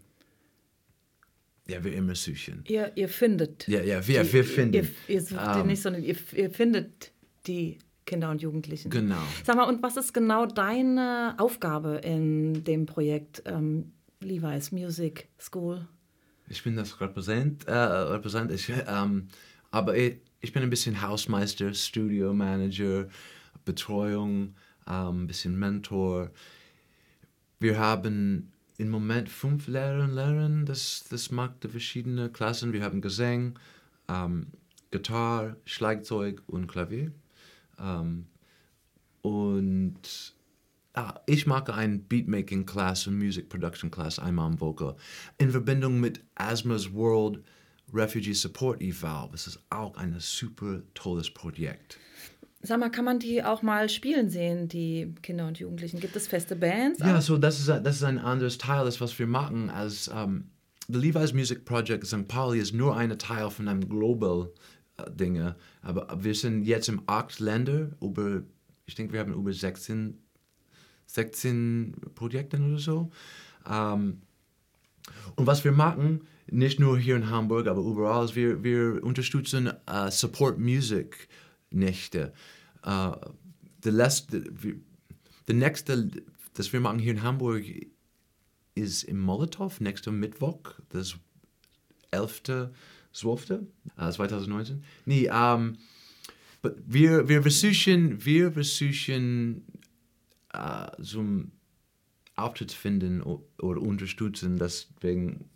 ja, 1.66 1.82
wir 1.84 1.94
immer 1.94 2.14
suchen. 2.14 2.64
Ihr, 2.68 2.92
ihr 2.96 3.08
findet. 3.08 3.66
Ja, 3.68 3.80
ja, 3.82 4.06
wir, 4.06 4.24
die, 4.24 4.32
wir 4.32 4.44
finden. 4.44 4.74
Ihr, 4.74 4.88
ihr 5.08 5.22
sucht 5.22 5.56
um, 5.56 5.66
nicht, 5.66 5.80
sondern 5.80 6.02
ihr, 6.02 6.16
ihr 6.34 6.50
findet 6.50 7.12
die 7.46 7.78
Kinder 8.06 8.30
und 8.30 8.42
Jugendlichen. 8.42 8.90
Genau. 8.90 9.22
Sag 9.44 9.56
mal, 9.56 9.68
und 9.68 9.82
was 9.82 9.96
ist 9.96 10.12
genau 10.12 10.46
deine 10.46 11.36
Aufgabe 11.38 12.00
in 12.02 12.64
dem 12.64 12.86
Projekt 12.86 13.42
ähm, 13.46 13.92
Levi's 14.20 14.72
Music 14.72 15.28
School? 15.38 15.86
Ich 16.48 16.64
bin 16.64 16.74
das 16.74 17.00
Repräsent, 17.00 17.68
äh, 17.68 17.72
Repräsent 17.72 18.50
ich, 18.50 18.72
ähm, 18.88 19.28
aber 19.70 19.96
ich, 19.96 20.16
ich, 20.40 20.52
bin 20.52 20.62
ein 20.62 20.70
bisschen 20.70 21.02
Hausmeister, 21.02 21.72
Studio 21.74 22.32
Manager, 22.32 23.08
Betreuung, 23.64 24.54
ähm, 24.86 25.24
ein 25.24 25.26
bisschen 25.26 25.58
Mentor. 25.58 26.30
Wir 27.58 27.78
haben 27.78 28.52
im 28.78 28.88
Moment 28.88 29.28
fünf 29.28 29.68
Lehrer 29.68 30.04
und 30.04 30.14
Lehrerinnen, 30.14 30.64
das, 30.64 31.04
das 31.10 31.30
macht 31.30 31.66
verschiedene 31.68 32.30
Klassen. 32.30 32.72
Wir 32.72 32.82
haben 32.82 33.02
Gesang, 33.02 33.58
ähm, 34.08 34.46
Gitarre, 34.90 35.56
Schlagzeug 35.66 36.42
und 36.46 36.66
Klavier. 36.66 37.12
Ähm, 37.78 38.26
und 39.22 40.34
ah, 40.94 41.20
ich 41.26 41.46
mache 41.46 41.74
ein 41.74 42.04
Beatmaking-Class 42.04 43.06
und 43.06 43.18
Music 43.18 43.48
Production 43.48 43.90
Class 43.90 44.18
einmal 44.18 44.46
am 44.46 44.60
Woche 44.60 44.96
in 45.38 45.50
Verbindung 45.50 46.00
mit 46.00 46.24
Asthma's 46.34 46.92
World 46.92 47.42
Refugee 47.92 48.32
Support 48.32 48.80
Eval. 48.80 49.28
Das 49.32 49.46
ist 49.46 49.60
auch 49.70 49.96
ein 49.96 50.14
super 50.18 50.82
tolles 50.94 51.30
Projekt. 51.30 51.98
Sag 52.62 52.78
mal, 52.78 52.90
kann 52.90 53.06
man 53.06 53.18
die 53.18 53.42
auch 53.42 53.62
mal 53.62 53.88
spielen 53.88 54.28
sehen, 54.28 54.68
die 54.68 55.14
Kinder 55.22 55.46
und 55.46 55.58
Jugendlichen? 55.58 55.98
Gibt 55.98 56.14
es 56.14 56.28
feste 56.28 56.56
Bands? 56.56 57.00
Ja, 57.00 57.20
so 57.20 57.38
das 57.38 57.58
ist, 57.58 57.68
das 57.68 57.96
ist 57.96 58.04
ein 58.04 58.18
anderes 58.18 58.58
Teil, 58.58 58.84
das 58.84 59.00
was 59.00 59.18
wir 59.18 59.26
machen. 59.26 59.70
Als 59.70 60.08
um, 60.08 60.16
ähm, 60.16 60.50
the 60.88 60.98
Levi's 60.98 61.32
Music 61.32 61.64
Project 61.64 62.06
St. 62.06 62.28
Pauli 62.28 62.58
ist 62.58 62.74
nur 62.74 62.96
ein 62.96 63.18
Teil 63.18 63.50
von 63.50 63.68
einem 63.68 63.88
Global 63.88 64.50
Dinge. 65.08 65.56
Aber 65.82 66.08
wir 66.22 66.34
sind 66.34 66.64
jetzt 66.64 66.88
in 66.88 67.00
acht 67.06 67.40
Länder, 67.40 67.90
über, 68.00 68.42
ich 68.86 68.94
denke, 68.94 69.12
wir 69.12 69.20
haben 69.20 69.32
über 69.32 69.52
16, 69.52 70.18
16 71.06 71.94
Projekte 72.14 72.58
oder 72.58 72.78
so. 72.78 73.10
Ähm, 73.68 74.22
und 75.36 75.46
was 75.46 75.64
wir 75.64 75.72
machen, 75.72 76.26
nicht 76.50 76.80
nur 76.80 76.98
hier 76.98 77.16
in 77.16 77.30
Hamburg, 77.30 77.66
aber 77.66 77.80
überall, 77.80 78.34
wir, 78.34 78.62
wir 78.62 79.02
unterstützen 79.02 79.70
uh, 79.88 80.10
Support 80.10 80.58
Music 80.58 81.28
Nächte. 81.70 82.32
Uh, 82.84 83.14
the, 83.82 83.90
the 85.46 85.52
nächste, 85.54 86.10
das 86.54 86.72
wir 86.72 86.80
machen 86.80 86.98
hier 86.98 87.12
in 87.12 87.22
Hamburg, 87.22 87.64
ist 88.74 89.04
im 89.04 89.20
Molotow, 89.20 89.80
nächster 89.80 90.12
Mittwoch, 90.12 90.74
das 90.90 91.16
11. 92.10 92.42
12. 93.12 93.50
Uh, 93.98 94.10
2019. 94.10 94.84
Nee, 95.04 95.30
um, 95.30 95.76
wir, 96.86 97.28
wir 97.28 97.42
versuchen, 97.42 98.24
wir 98.24 98.52
versuchen 98.52 99.64
uh, 100.54 101.02
zum 101.02 101.52
Auftritt 102.36 102.72
finden 102.72 103.22
oder 103.22 103.80
unterstützen, 103.80 104.58
deswegen 104.58 105.50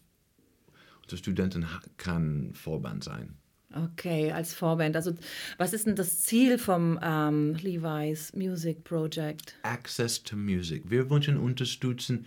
unsere 1.04 1.18
Studenten 1.18 1.66
kann 1.96 2.52
Vorband 2.54 3.04
sein. 3.04 3.36
Okay, 3.74 4.30
als 4.30 4.54
Vorband. 4.54 4.94
Also 4.94 5.14
was 5.58 5.72
ist 5.72 5.86
denn 5.86 5.96
das 5.96 6.22
Ziel 6.22 6.58
vom 6.58 6.98
ähm, 7.02 7.54
Levi's 7.56 8.32
Music 8.34 8.84
Project? 8.84 9.56
Access 9.62 10.22
to 10.22 10.36
Music. 10.36 10.88
Wir 10.88 11.10
wollen 11.10 11.36
unterstützen 11.36 12.26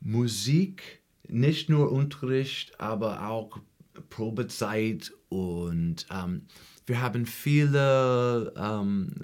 Musik, 0.00 1.00
nicht 1.28 1.70
nur 1.70 1.92
Unterricht, 1.92 2.78
aber 2.78 3.28
auch 3.28 3.60
Probezeit 4.10 5.12
und 5.28 6.06
ähm, 6.10 6.46
wir 6.86 7.00
haben 7.00 7.24
viele 7.24 8.52
ähm, 8.56 9.14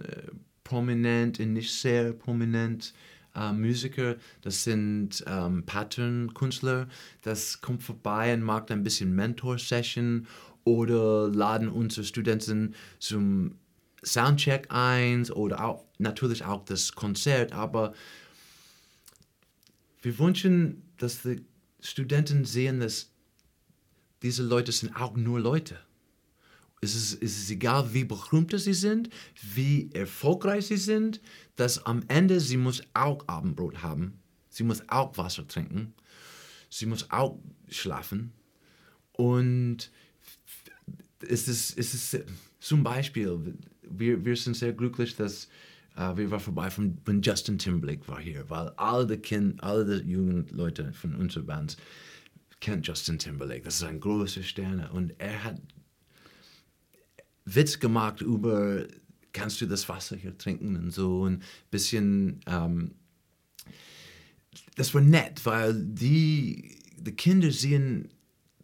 prominent 0.64 1.40
und 1.40 1.52
nicht 1.52 1.74
sehr 1.74 2.12
prominent 2.12 2.94
äh, 3.38 3.52
Musiker, 3.52 4.16
das 4.42 4.64
sind 4.64 5.24
ähm, 5.26 5.64
Pattern-Künstler, 5.64 6.88
das 7.22 7.60
kommt 7.60 7.82
vorbei 7.82 8.34
und 8.34 8.42
macht 8.42 8.70
ein 8.70 8.82
bisschen 8.82 9.14
Mentor-Session 9.14 10.26
oder 10.64 11.28
laden 11.28 11.68
unsere 11.68 12.04
Studenten 12.04 12.74
zum 12.98 13.56
Soundcheck 14.04 14.66
ein 14.70 15.28
oder 15.30 15.64
auch, 15.64 15.84
natürlich 15.98 16.44
auch 16.44 16.64
das 16.64 16.92
Konzert, 16.92 17.52
aber 17.52 17.94
wir 20.02 20.18
wünschen, 20.18 20.82
dass 20.98 21.22
die 21.22 21.44
Studenten 21.80 22.44
sehen, 22.44 22.80
dass 22.80 23.10
diese 24.22 24.42
Leute 24.42 24.72
sind 24.72 24.96
auch 24.96 25.16
nur 25.16 25.40
Leute. 25.40 25.78
Es 26.80 26.94
ist, 26.94 27.22
es 27.22 27.38
ist 27.38 27.50
egal, 27.50 27.92
wie 27.92 28.04
berühmt 28.04 28.58
sie 28.58 28.74
sind, 28.74 29.10
wie 29.54 29.90
erfolgreich 29.92 30.66
sie 30.66 30.76
sind, 30.76 31.20
dass 31.56 31.84
am 31.84 32.04
Ende 32.08 32.38
sie 32.40 32.56
muss 32.56 32.82
auch 32.94 33.26
Abendbrot 33.26 33.82
haben 33.82 34.20
Sie 34.58 34.64
muss 34.64 34.82
auch 34.88 35.16
Wasser 35.16 35.46
trinken. 35.46 35.94
Sie 36.68 36.86
muss 36.86 37.12
auch 37.12 37.38
schlafen. 37.68 38.32
Und 39.12 39.92
es 41.20 41.46
ist, 41.46 41.78
es 41.78 41.94
ist 41.94 42.24
zum 42.58 42.82
Beispiel, 42.82 43.56
wir, 43.82 44.24
wir 44.24 44.34
sind 44.34 44.56
sehr 44.56 44.72
glücklich, 44.72 45.14
dass 45.14 45.46
uh, 45.96 46.16
wir 46.16 46.28
waren 46.32 46.40
vorbei 46.40 46.70
von, 46.70 46.98
von 47.04 47.22
Justin 47.22 47.56
Timberlake 47.56 48.08
war 48.08 48.20
hier, 48.20 48.50
weil 48.50 48.70
alle 48.70 49.06
die 49.06 49.18
Kind, 49.18 49.62
alle 49.62 50.02
die 50.02 50.10
jungen 50.10 50.48
Leute 50.48 50.92
von 50.92 51.14
unserer 51.14 51.44
Band 51.44 51.76
kennt 52.58 52.84
Justin 52.84 53.20
Timberlake. 53.20 53.62
Das 53.62 53.76
ist 53.76 53.84
ein 53.84 54.00
großer 54.00 54.42
Stern 54.42 54.88
und 54.90 55.14
er 55.18 55.44
hat 55.44 55.60
Witz 57.54 57.78
gemacht 57.78 58.20
über, 58.20 58.84
kannst 59.32 59.60
du 59.60 59.66
das 59.66 59.88
Wasser 59.88 60.16
hier 60.16 60.36
trinken 60.36 60.76
und 60.76 60.90
so 60.90 61.26
ein 61.26 61.42
bisschen. 61.70 62.40
Ähm, 62.46 62.92
das 64.76 64.94
war 64.94 65.00
nett, 65.00 65.44
weil 65.44 65.74
die, 65.74 66.78
die 66.96 67.12
Kinder 67.12 67.50
sehen 67.50 68.08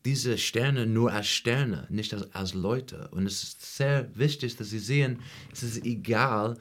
diese 0.04 0.36
Sterne 0.38 0.86
nur 0.86 1.12
als 1.12 1.28
Sterne, 1.28 1.86
nicht 1.90 2.12
als, 2.12 2.32
als 2.34 2.54
Leute. 2.54 3.08
Und 3.08 3.26
es 3.26 3.42
ist 3.42 3.76
sehr 3.76 4.10
wichtig, 4.16 4.56
dass 4.56 4.70
sie 4.70 4.78
sehen, 4.78 5.20
es 5.52 5.62
ist 5.62 5.84
egal, 5.84 6.58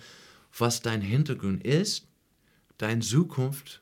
was 0.58 0.82
dein 0.82 1.02
Hintergrund 1.02 1.64
ist, 1.64 2.08
deine 2.78 3.02
Zukunft, 3.02 3.82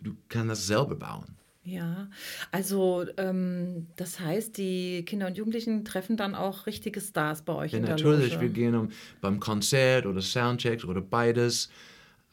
du 0.00 0.16
kannst 0.28 0.50
das 0.50 0.66
selber 0.66 0.96
bauen. 0.96 1.36
Ja, 1.64 2.08
also 2.50 3.06
ähm, 3.16 3.86
das 3.96 4.20
heißt, 4.20 4.58
die 4.58 5.02
Kinder 5.06 5.26
und 5.26 5.38
Jugendlichen 5.38 5.84
treffen 5.84 6.18
dann 6.18 6.34
auch 6.34 6.66
richtige 6.66 7.00
Stars 7.00 7.42
bei 7.42 7.54
euch 7.54 7.72
ja, 7.72 7.78
in 7.78 7.86
der 7.86 7.96
natürlich, 7.96 8.34
Loge. 8.34 8.42
wir 8.42 8.48
gehen 8.50 8.74
um, 8.74 8.90
beim 9.22 9.40
Konzert 9.40 10.04
oder 10.04 10.20
Soundchecks 10.20 10.84
oder 10.84 11.00
beides. 11.00 11.70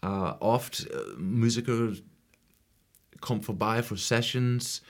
Uh, 0.03 0.33
oft 0.39 0.87
uh, 0.93 1.19
Musiker 1.19 1.93
kommen 3.21 3.41
vorbei 3.41 3.81
für 3.83 3.95
Sessions. 3.95 4.81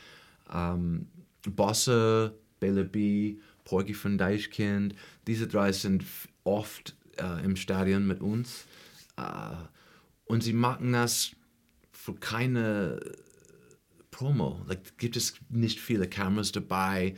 Um, 0.52 1.08
Bosse, 1.48 2.34
Bella 2.60 2.84
B, 2.84 3.38
Porgy 3.64 3.94
von 3.94 4.18
Deichkind, 4.18 4.96
diese 5.28 5.48
drei 5.48 5.72
sind 5.72 6.04
oft 6.44 6.96
uh, 7.20 7.44
im 7.44 7.56
Stadion 7.56 8.08
mit 8.08 8.22
uns. 8.22 8.66
und 10.26 10.42
sie 10.42 10.54
machen 10.54 10.94
das 10.94 11.32
für 11.92 12.16
keine 12.16 13.00
Promo. 14.22 14.62
Like, 14.68 15.00
gibt 15.00 15.16
es 15.18 15.34
nicht 15.50 15.80
viele 15.80 16.08
Kameras 16.08 16.52
dabei. 16.52 17.16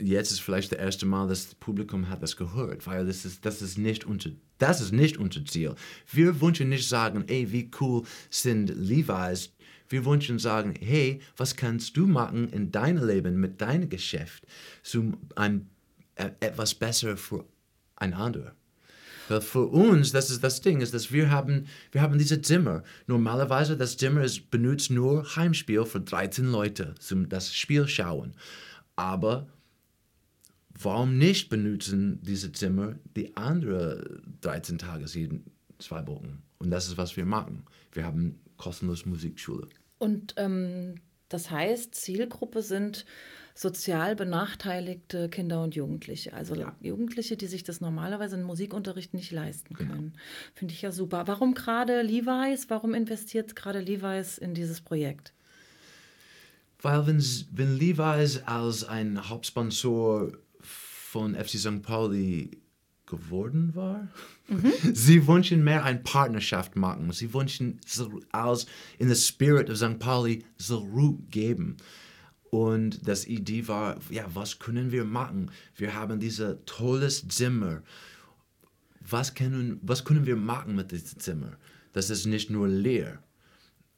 Jetzt 0.00 0.30
ist 0.30 0.40
vielleicht 0.40 0.70
das 0.70 0.78
erste 0.78 1.06
Mal, 1.06 1.26
dass 1.26 1.46
das 1.46 1.54
Publikum 1.56 2.08
hat 2.08 2.22
das 2.22 2.36
gehört, 2.36 2.86
weil 2.86 3.04
das 3.04 3.24
ist, 3.24 3.44
das 3.44 3.60
ist 3.60 3.78
nicht 3.78 4.04
unser, 4.04 4.30
das 4.58 4.80
ist 4.80 4.92
nicht 4.92 5.16
unser 5.16 5.44
Ziel. 5.44 5.74
Wir 6.12 6.40
wünschen 6.40 6.68
nicht 6.68 6.88
sagen, 6.88 7.24
ey, 7.26 7.50
wie 7.50 7.68
cool 7.80 8.04
sind 8.30 8.68
Levi's. 8.68 9.52
Wir 9.88 10.04
wünschen 10.04 10.38
sagen, 10.38 10.74
hey, 10.78 11.20
was 11.36 11.56
kannst 11.56 11.96
du 11.96 12.06
machen 12.06 12.48
in 12.50 12.70
deinem 12.70 13.04
Leben 13.04 13.40
mit 13.40 13.60
deinem 13.60 13.88
Geschäft, 13.88 14.46
um 14.94 15.16
ein, 15.34 15.68
etwas 16.14 16.76
besser 16.76 17.16
für 17.16 17.44
ein 17.96 18.14
anderer. 18.14 18.54
Weil 19.28 19.40
für 19.40 19.66
uns, 19.66 20.12
das 20.12 20.30
ist 20.30 20.44
das 20.44 20.60
Ding, 20.60 20.80
ist, 20.80 20.94
dass 20.94 21.12
wir 21.12 21.30
haben, 21.30 21.66
wir 21.92 22.02
haben 22.02 22.18
diese 22.18 22.42
Zimmer. 22.42 22.82
Normalerweise, 23.06 23.76
das 23.76 23.96
Zimmer 23.96 24.22
ist 24.22 24.50
benutzt 24.50 24.90
nur 24.90 25.24
Heimspiel 25.36 25.84
für 25.84 26.00
13 26.00 26.46
Leute 26.46 26.94
zum 26.98 27.28
das 27.28 27.54
Spiel 27.54 27.88
schauen. 27.88 28.34
Aber 28.96 29.46
warum 30.78 31.18
nicht 31.18 31.48
benutzen 31.48 32.20
diese 32.22 32.52
Zimmer 32.52 32.96
die 33.16 33.36
anderen 33.36 34.22
13 34.42 34.78
Tage, 34.78 35.04
jeden 35.06 35.44
zwei 35.78 36.06
Wochen? 36.06 36.42
Und 36.58 36.70
das 36.70 36.88
ist, 36.88 36.96
was 36.96 37.16
wir 37.16 37.24
machen. 37.24 37.64
Wir 37.92 38.04
haben 38.04 38.38
kostenlos 38.56 39.06
Musikschule. 39.06 39.68
Und 39.98 40.34
ähm, 40.36 40.96
das 41.34 41.50
heißt, 41.50 41.96
Zielgruppe 41.96 42.62
sind 42.62 43.04
sozial 43.56 44.14
benachteiligte 44.14 45.28
Kinder 45.28 45.64
und 45.64 45.74
Jugendliche. 45.74 46.32
Also 46.32 46.54
ja. 46.54 46.76
Jugendliche, 46.80 47.36
die 47.36 47.48
sich 47.48 47.64
das 47.64 47.80
normalerweise 47.80 48.36
in 48.36 48.44
Musikunterricht 48.44 49.14
nicht 49.14 49.32
leisten 49.32 49.74
genau. 49.74 49.90
können. 49.90 50.10
Genau. 50.12 50.22
Finde 50.54 50.74
ich 50.74 50.82
ja 50.82 50.92
super. 50.92 51.26
Warum 51.26 51.54
gerade 51.54 52.02
Levi's? 52.02 52.70
Warum 52.70 52.94
investiert 52.94 53.56
gerade 53.56 53.80
Levi's 53.80 54.38
in 54.38 54.54
dieses 54.54 54.80
Projekt? 54.80 55.32
Weil 56.80 57.04
wenn, 57.08 57.24
wenn 57.50 57.76
Levi's 57.76 58.42
als 58.44 58.84
ein 58.84 59.28
Hauptsponsor 59.28 60.30
von 60.60 61.34
FC 61.34 61.58
St. 61.58 61.82
Pauli 61.82 62.52
geworden 63.06 63.74
war. 63.74 64.08
Mhm. 64.48 64.72
Sie 64.92 65.26
wünschen 65.26 65.64
mehr 65.64 65.84
eine 65.84 66.00
Partnerschaft 66.00 66.76
machen. 66.76 67.12
Sie 67.12 67.32
wünschen 67.34 67.80
als 68.32 68.66
in 68.98 69.08
the 69.08 69.14
spirit 69.14 69.70
of 69.70 69.76
St. 69.76 69.98
Pauli 69.98 70.44
zurückgeben. 70.58 71.76
Und 72.50 73.06
das 73.08 73.26
Idee 73.26 73.66
war, 73.66 73.98
ja, 74.10 74.26
was 74.32 74.58
können 74.58 74.92
wir 74.92 75.04
machen? 75.04 75.50
Wir 75.76 75.94
haben 75.94 76.20
dieses 76.20 76.56
tolles 76.66 77.26
Zimmer. 77.28 77.82
Was 79.00 79.34
können, 79.34 79.80
was 79.82 80.04
können 80.04 80.24
wir 80.24 80.36
machen 80.36 80.76
mit 80.76 80.92
diesem 80.92 81.18
Zimmer? 81.18 81.56
Das 81.92 82.10
ist 82.10 82.26
nicht 82.26 82.50
nur 82.50 82.68
leer. 82.68 83.22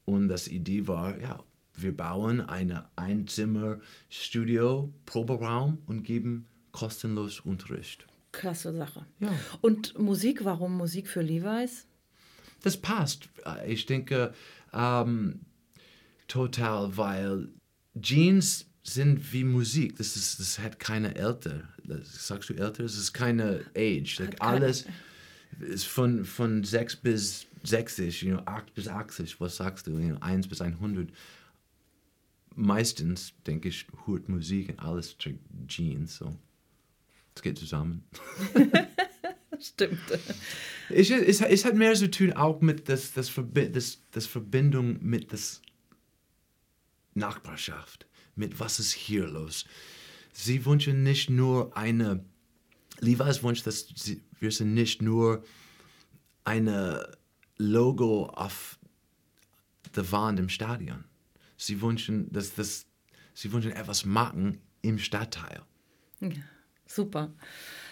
Und 0.05 0.29
das 0.29 0.49
Idee 0.49 0.87
war, 0.88 1.21
ja, 1.21 1.42
wir 1.75 1.95
bauen 1.95 2.40
eine 2.40 2.87
Einzimmer-Studio, 2.97 4.92
Proberaum 5.05 5.79
und 5.87 6.05
geben 6.05 6.47
kostenlos 6.73 7.40
Unterricht. 7.40 8.07
Klasse 8.37 8.72
Sache. 8.72 9.07
Ja. 9.18 9.33
Und 9.61 9.99
Musik, 9.99 10.44
warum 10.44 10.77
Musik 10.77 11.09
für 11.09 11.22
Levi's? 11.22 11.87
Das 12.62 12.77
passt. 12.77 13.29
Ich 13.66 13.87
denke 13.87 14.35
ähm, 14.72 15.40
total, 16.29 16.96
weil 16.96 17.49
Jeans 18.01 18.66
sind 18.83 19.33
wie 19.33 19.44
Musik. 19.44 19.96
Das, 19.96 20.16
ist, 20.16 20.38
das 20.38 20.59
hat 20.59 20.79
keine 20.79 21.14
Älter. 21.14 21.68
Das, 21.85 22.27
sagst 22.27 22.51
du 22.51 22.55
älter? 22.55 22.83
Das 22.83 22.96
ist 22.96 23.12
keine 23.12 23.64
Age. 23.77 24.18
Like 24.18 24.37
alles 24.40 24.85
ist 25.61 25.87
von, 25.87 26.25
von 26.25 26.62
6 26.62 26.96
bis 26.96 27.46
60, 27.64 28.22
you 28.22 28.37
know, 28.37 28.42
8 28.44 28.75
bis 28.75 28.88
80. 28.88 29.40
Was 29.40 29.57
sagst 29.57 29.87
du? 29.87 29.92
You 29.92 30.11
know, 30.11 30.18
1 30.20 30.49
bis 30.49 30.61
100. 30.61 31.09
Meistens, 32.55 33.33
denke 33.46 33.68
ich, 33.68 33.87
hört 34.07 34.29
Musik 34.29 34.68
und 34.70 34.81
alles 34.81 35.16
trägt 35.18 35.40
Jeans. 35.66 36.16
So. 36.16 36.37
Es 37.37 37.42
geht 37.42 37.59
zusammen. 37.59 38.03
Stimmt. 39.61 40.01
Es, 40.88 41.11
es, 41.11 41.40
es, 41.40 41.64
hat 41.64 41.75
mehr 41.75 41.94
zu 41.94 42.11
tun 42.11 42.33
auch 42.33 42.61
mit 42.61 42.88
das, 42.88 43.12
das, 43.12 43.33
das, 43.53 44.03
das 44.11 44.27
Verbindung 44.27 44.99
mit 45.03 45.33
das 45.33 45.62
Nachbarschaft, 47.14 48.07
mit 48.35 48.59
was 48.59 48.79
ist 48.81 48.92
hier 48.92 49.27
los. 49.27 49.66
Sie 50.33 50.64
wünschen 50.64 51.03
nicht 51.03 51.31
nur 51.31 51.77
eine, 51.77 52.25
Levi's 53.01 53.42
wünscht, 53.42 53.66
dass 53.66 53.88
sie, 53.94 54.22
wir 54.40 54.51
sind 54.51 54.75
nicht 54.75 55.03
nur 55.03 55.44
eine 56.44 57.16
Logo 57.59 58.27
auf 58.27 58.79
der 59.94 60.11
Wand 60.11 60.38
im 60.38 60.49
Stadion. 60.49 61.05
Sie 61.57 61.81
wünschen, 61.81 62.31
dass 62.33 62.55
das, 62.55 62.87
sie 63.35 63.53
wünschen 63.53 63.72
etwas 63.72 64.05
machen 64.05 64.61
im 64.83 64.99
Stadtteil. 64.99 65.62
Ja, 66.20 66.31
super. 66.87 67.31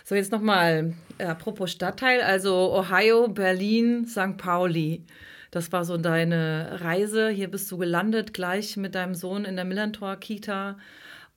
So, 0.04 0.14
jetzt 0.14 0.32
nochmal, 0.32 0.94
äh, 1.18 1.24
apropos 1.24 1.72
Stadtteil, 1.72 2.20
also 2.20 2.74
Ohio, 2.74 3.28
Berlin, 3.28 4.06
St. 4.06 4.36
Pauli. 4.36 5.02
Das 5.50 5.72
war 5.72 5.84
so 5.84 5.96
deine 5.96 6.80
Reise. 6.82 7.30
Hier 7.30 7.48
bist 7.48 7.70
du 7.70 7.78
gelandet, 7.78 8.34
gleich 8.34 8.76
mit 8.76 8.94
deinem 8.94 9.14
Sohn 9.14 9.44
in 9.44 9.56
der 9.56 9.64
Millantor-Kita. 9.64 10.76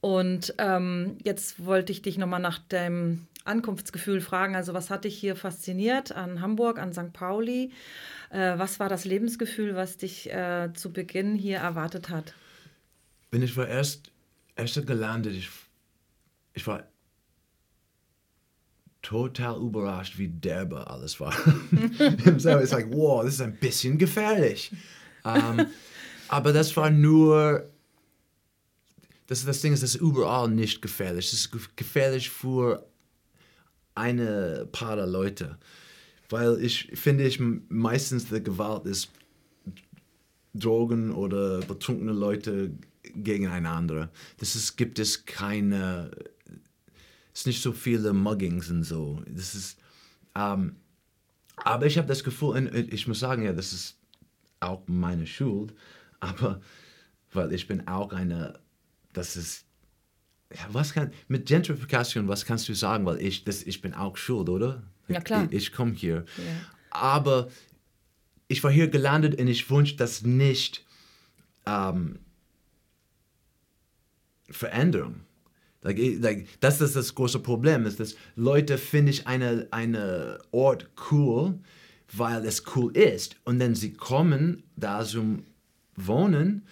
Und 0.02 0.54
ähm, 0.58 1.18
jetzt 1.24 1.66
wollte 1.66 1.92
ich 1.92 2.02
dich 2.02 2.18
nochmal 2.18 2.40
nach 2.40 2.60
deinem 2.60 3.28
Ankunftsgefühl 3.46 4.22
fragen. 4.22 4.56
Also, 4.56 4.74
was 4.74 4.90
hat 4.90 5.06
dich 5.06 5.18
hier 5.18 5.36
fasziniert 5.36 6.12
an 6.12 6.42
Hamburg, 6.42 6.80
an 6.80 6.94
St. 6.94 7.14
Pauli? 7.14 7.72
Äh, 8.32 8.58
was 8.58 8.80
war 8.80 8.90
das 8.90 9.06
Lebensgefühl, 9.06 9.76
was 9.76 9.98
dich 9.98 10.32
äh, 10.32 10.74
zu 10.74 10.92
Beginn 10.92 11.36
hier 11.36 11.60
erwartet 11.60 12.10
hat? 12.10 12.34
Wenn 13.32 13.42
ich 13.42 13.56
war 13.56 13.68
erst, 13.68 14.12
erst 14.56 14.86
gelandet, 14.86 15.36
ich, 15.36 15.50
ich 16.54 16.68
war 16.68 16.84
total 19.02 19.60
überrascht, 19.62 20.18
wie 20.18 20.28
derbe 20.28 20.88
alles 20.88 21.20
war. 21.20 21.34
es 22.26 22.46
ist 22.46 22.72
like, 22.72 22.92
wow, 22.92 23.24
das 23.24 23.36
ist 23.36 23.42
ein 23.42 23.58
bisschen 23.58 23.98
gefährlich. 23.98 24.72
Um, 25.24 25.66
aber 26.28 26.54
das 26.54 26.76
war 26.76 26.90
nur, 26.90 27.70
das, 29.28 29.46
das 29.46 29.62
Ding 29.62 29.74
ist, 29.74 29.84
das 29.84 29.96
ist 29.96 30.02
überall 30.02 30.50
nicht 30.50 30.82
gefährlich. 30.82 31.28
Es 31.28 31.34
ist 31.34 31.76
gefährlich 31.76 32.30
für 32.30 32.86
eine 33.96 34.68
paar 34.72 35.06
Leute. 35.06 35.58
Weil 36.30 36.62
ich 36.62 36.92
finde, 36.94 37.26
ich 37.26 37.40
meistens 37.40 38.28
die 38.30 38.44
Gewalt 38.44 38.86
ist 38.86 39.10
Drogen 40.54 41.12
oder 41.12 41.60
betrunkene 41.60 42.12
Leute 42.14 42.72
gegeneinander. 43.16 44.10
Das 44.38 44.56
ist, 44.56 44.76
gibt 44.76 45.00
es 45.00 45.26
keine 45.26 46.12
es 47.40 47.46
nicht 47.46 47.62
so 47.62 47.72
viele 47.72 48.14
Muggings 48.14 48.70
und 48.70 48.84
so. 48.84 49.22
Das 49.28 49.56
ist, 49.56 49.80
ähm, 50.36 50.76
aber 51.58 51.86
ich 51.86 51.98
habe 51.98 52.08
das 52.08 52.24
Gefühl, 52.24 52.50
und 52.50 52.94
ich 52.94 53.08
muss 53.08 53.20
sagen, 53.20 53.44
ja, 53.44 53.54
das 53.54 53.74
ist 53.74 53.98
auch 54.60 54.82
meine 54.88 55.26
Schuld, 55.26 55.74
Aber 56.20 56.62
weil 57.32 57.54
ich 57.54 57.68
bin 57.68 57.88
auch 57.88 58.14
eine, 58.14 58.60
das 59.14 59.36
ist, 59.36 59.66
ja, 60.54 60.66
was 60.70 60.94
kann, 60.94 61.12
mit 61.28 61.46
Gentrification, 61.46 62.28
was 62.28 62.46
kannst 62.46 62.70
du 62.70 62.74
sagen? 62.74 63.06
Weil 63.06 63.22
ich, 63.22 63.44
das, 63.44 63.64
ich 63.64 63.82
bin 63.82 63.94
auch 63.94 64.18
schuld, 64.18 64.50
oder? 64.50 64.84
Ja, 65.08 65.20
klar. 65.20 65.48
Ich, 65.52 65.68
ich 65.68 65.72
komme 65.74 65.94
hier. 65.94 66.26
Ja. 66.38 66.44
Aber 66.90 67.50
ich 68.48 68.64
war 68.64 68.72
hier 68.72 68.88
gelandet 68.88 69.40
und 69.40 69.48
ich 69.48 69.70
wünsche 69.70 69.98
das 69.98 70.24
nicht 70.24 70.86
ähm, 71.66 72.20
Veränderung. 74.50 75.22
Das 75.82 76.82
ist 76.82 76.96
das 76.96 77.16
große 77.16 77.40
Problem, 77.40 77.86
ist, 77.86 78.00
dass 78.00 78.16
Leute 78.36 78.78
finde 78.78 79.12
ich 79.12 79.28
eine, 79.28 79.68
eine 79.72 80.40
Ort 80.52 80.90
cool, 81.12 81.60
weil 82.14 82.46
es 82.46 82.64
cool 82.76 82.96
ist. 82.96 83.38
Und 83.46 83.60
dann 83.60 83.76
sie 83.76 83.94
kommen 83.94 84.64
da 84.76 85.04
zum 85.06 85.44
Wohnen 85.96 86.64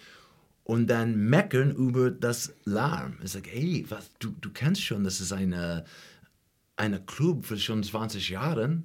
und 0.64 0.88
dann 0.88 1.16
meckern 1.16 1.74
über 1.74 2.10
das 2.10 2.52
Lärm. 2.64 3.18
Ist 3.22 3.34
like, 3.34 3.48
hey, 3.50 3.84
was, 3.88 4.10
du, 4.18 4.34
du 4.40 4.50
kennst 4.50 4.82
schon, 4.82 5.04
das 5.04 5.20
ist 5.20 5.32
eine, 5.32 5.84
eine 6.76 7.00
Club 7.00 7.44
für 7.44 7.58
schon 7.58 7.82
20 7.82 8.30
Jahre. 8.30 8.82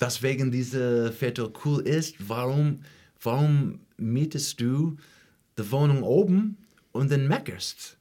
Deswegen 0.00 0.50
diese 0.50 1.12
Viertel 1.12 1.52
cool 1.64 1.80
ist, 1.80 2.16
warum, 2.28 2.80
warum 3.22 3.80
mietest 3.96 4.60
du 4.60 4.96
die 5.56 5.70
Wohnung 5.70 6.02
oben 6.02 6.58
und 6.92 7.10
dann 7.10 7.26
meckerst? 7.26 7.96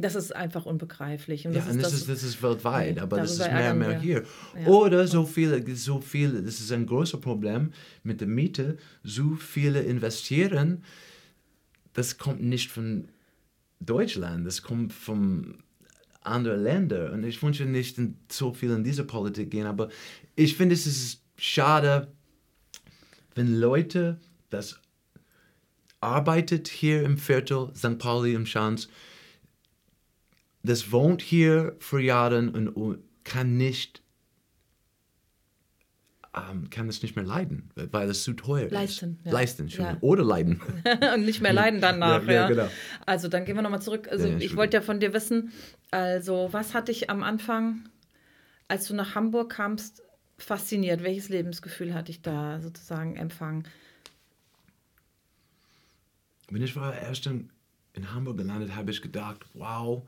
Das 0.00 0.14
ist 0.14 0.34
einfach 0.34 0.64
unbegreiflich. 0.64 1.46
Und 1.46 1.54
das, 1.54 1.64
ja, 1.64 1.70
ist, 1.70 1.76
und 1.76 1.82
das, 1.82 1.90
das, 1.90 2.00
ist, 2.00 2.08
das 2.08 2.22
ist 2.22 2.42
weltweit, 2.42 2.94
nee, 2.94 3.00
aber 3.00 3.16
das 3.16 3.32
ist 3.32 3.40
mehr 3.40 3.72
und 3.72 3.78
mehr 3.80 4.00
hier. 4.00 4.24
Ja. 4.58 4.68
Oder 4.68 5.08
so 5.08 5.26
viele, 5.26 5.74
so 5.74 6.00
viele, 6.00 6.40
das 6.40 6.60
ist 6.60 6.70
ein 6.70 6.86
großes 6.86 7.20
Problem 7.20 7.72
mit 8.04 8.20
der 8.20 8.28
Miete, 8.28 8.78
so 9.02 9.34
viele 9.34 9.80
investieren, 9.80 10.84
das 11.94 12.16
kommt 12.16 12.40
nicht 12.40 12.70
von 12.70 13.08
Deutschland, 13.80 14.46
das 14.46 14.62
kommt 14.62 14.92
von 14.92 15.58
anderen 16.22 16.62
Ländern. 16.62 17.12
Und 17.14 17.24
ich 17.24 17.42
wünsche 17.42 17.64
nicht 17.64 17.98
so 18.30 18.52
viel 18.52 18.70
in 18.70 18.84
diese 18.84 19.02
Politik 19.04 19.50
gehen, 19.50 19.66
aber 19.66 19.88
ich 20.36 20.56
finde 20.56 20.76
es 20.76 20.86
ist 20.86 21.22
schade, 21.36 22.12
wenn 23.34 23.58
Leute, 23.58 24.20
das 24.50 24.80
arbeitet 26.00 26.68
hier 26.68 27.02
im 27.02 27.18
Viertel, 27.18 27.70
St. 27.74 27.98
Pauli 27.98 28.34
im 28.34 28.46
Schanz, 28.46 28.88
das 30.62 30.92
wohnt 30.92 31.22
hier 31.22 31.76
für 31.78 32.00
Jahre 32.00 32.38
und 32.38 32.98
kann 33.24 33.56
nicht 33.56 34.02
ähm, 36.38 36.70
kann 36.70 36.88
es 36.88 37.02
nicht 37.02 37.16
mehr 37.16 37.24
leiden, 37.24 37.70
weil 37.74 38.08
es 38.08 38.22
zu 38.22 38.32
teuer 38.34 38.68
Leisten, 38.68 39.18
ist. 39.18 39.26
Ja. 39.26 39.32
Leisten. 39.32 39.70
schon. 39.70 39.84
Ja. 39.84 39.96
Oder 40.00 40.24
leiden. 40.24 40.60
und 41.14 41.24
nicht 41.24 41.40
mehr 41.40 41.52
leiden 41.52 41.80
danach, 41.80 42.24
ja. 42.26 42.32
ja. 42.32 42.48
Genau. 42.48 42.68
Also 43.06 43.28
dann 43.28 43.44
gehen 43.44 43.56
wir 43.56 43.62
nochmal 43.62 43.82
zurück. 43.82 44.08
Also 44.10 44.28
ich 44.28 44.56
wollte 44.56 44.76
ja 44.76 44.80
von 44.82 45.00
dir 45.00 45.12
wissen, 45.12 45.52
also 45.90 46.48
was 46.52 46.74
hat 46.74 46.88
dich 46.88 47.10
am 47.10 47.22
Anfang, 47.22 47.88
als 48.68 48.86
du 48.86 48.94
nach 48.94 49.14
Hamburg 49.14 49.50
kamst, 49.50 50.02
fasziniert? 50.36 51.02
Welches 51.02 51.28
Lebensgefühl 51.28 51.94
hatte 51.94 52.10
ich 52.10 52.22
da 52.22 52.60
sozusagen 52.60 53.16
empfangen? 53.16 53.66
Wenn 56.50 56.62
ich 56.62 56.76
war 56.76 56.96
erst 56.96 57.26
in, 57.26 57.50
in 57.94 58.12
Hamburg 58.12 58.38
gelandet, 58.38 58.74
habe 58.74 58.90
ich 58.90 59.02
gedacht, 59.02 59.44
wow, 59.54 60.06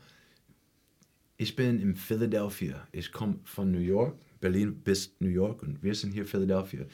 ich 1.40 1.56
bin 1.56 1.80
in 1.80 1.94
Philadelphia. 1.94 2.86
Ich 2.92 3.12
komme 3.12 3.38
von 3.44 3.70
New 3.70 3.78
York, 3.78 4.14
Berlin 4.40 4.74
bis 4.74 5.14
New 5.20 5.30
York 5.30 5.62
und 5.62 5.82
wir 5.82 5.94
sind 5.94 6.12
hier 6.12 6.26
Philadelphia. 6.26 6.84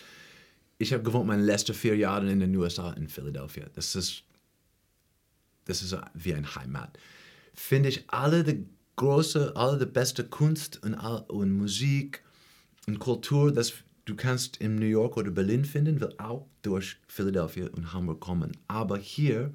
Ich 0.78 0.92
habe 0.92 1.02
gewohnt 1.02 1.26
meine 1.26 1.42
letzten 1.42 1.74
vier 1.74 1.96
Jahre 1.96 2.30
in 2.30 2.38
den 2.38 2.54
USA 2.54 2.92
in 2.92 3.08
Philadelphia. 3.08 3.66
Das 3.74 3.96
ist, 3.96 4.22
das 5.64 5.82
ist 5.82 5.96
wie 6.14 6.32
ein 6.32 6.54
Heimat. 6.54 6.96
Finde 7.54 7.88
ich 7.88 8.04
alle 8.06 8.44
die 8.44 8.64
große, 8.94 9.56
alle 9.56 9.84
die 9.84 9.90
beste 9.90 10.22
Kunst 10.22 10.80
und, 10.84 10.94
und 10.94 11.50
Musik 11.50 12.22
und 12.86 13.00
Kultur, 13.00 13.50
das 13.50 13.72
du 14.04 14.14
kannst 14.14 14.58
in 14.58 14.76
New 14.76 14.86
York 14.86 15.16
oder 15.16 15.32
Berlin 15.32 15.64
finden, 15.64 16.00
wird 16.00 16.20
auch 16.20 16.46
durch 16.62 16.98
Philadelphia 17.08 17.66
und 17.72 17.92
Hamburg 17.92 18.20
kommen. 18.20 18.56
Aber 18.68 18.96
hier 18.96 19.52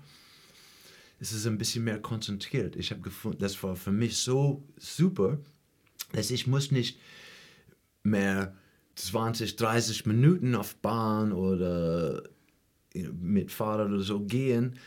ist 1.21 1.33
es 1.33 1.45
ein 1.45 1.59
bisschen 1.59 1.83
mehr 1.83 2.01
konzentriert. 2.01 2.75
Ich 2.75 2.89
habe 2.89 3.01
gefunden, 3.01 3.37
das 3.39 3.61
war 3.63 3.75
für 3.75 3.91
mich 3.91 4.17
so 4.17 4.67
super, 4.75 5.37
dass 6.13 6.31
ich 6.31 6.47
muss 6.47 6.71
nicht 6.71 6.99
mehr 8.01 8.55
20, 8.95 9.55
30 9.55 10.07
Minuten 10.07 10.55
auf 10.55 10.75
Bahn 10.77 11.31
oder 11.31 12.23
mit 12.93 13.51
Fahrrad 13.51 13.91
oder 13.91 14.01
so 14.01 14.21
gehen. 14.21 14.77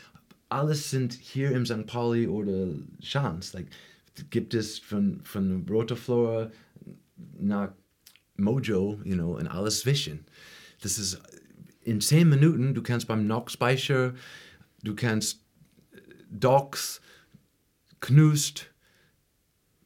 Alles 0.49 0.91
sind 0.91 1.13
hier 1.13 1.51
im 1.51 1.65
St. 1.65 1.87
Pauli 1.87 2.27
oder 2.27 2.67
Schanz. 2.99 3.53
Like, 3.53 3.67
gibt 4.29 4.53
es 4.53 4.77
von, 4.77 5.21
von 5.23 5.65
Rotaflora 5.69 6.51
nach 7.39 7.71
Mojo, 8.35 8.99
you 9.05 9.15
know, 9.15 9.37
und 9.37 9.47
alles 9.47 9.79
zwischen. 9.79 10.25
Das 10.81 10.99
ist 10.99 11.21
in 11.81 12.01
10 12.01 12.27
Minuten, 12.27 12.73
du 12.73 12.83
kannst 12.83 13.07
beim 13.07 13.25
Nockspeicher, 13.25 14.13
du 14.83 14.95
kannst 14.95 15.44
Docks, 16.29 17.01
Knust, 17.99 18.71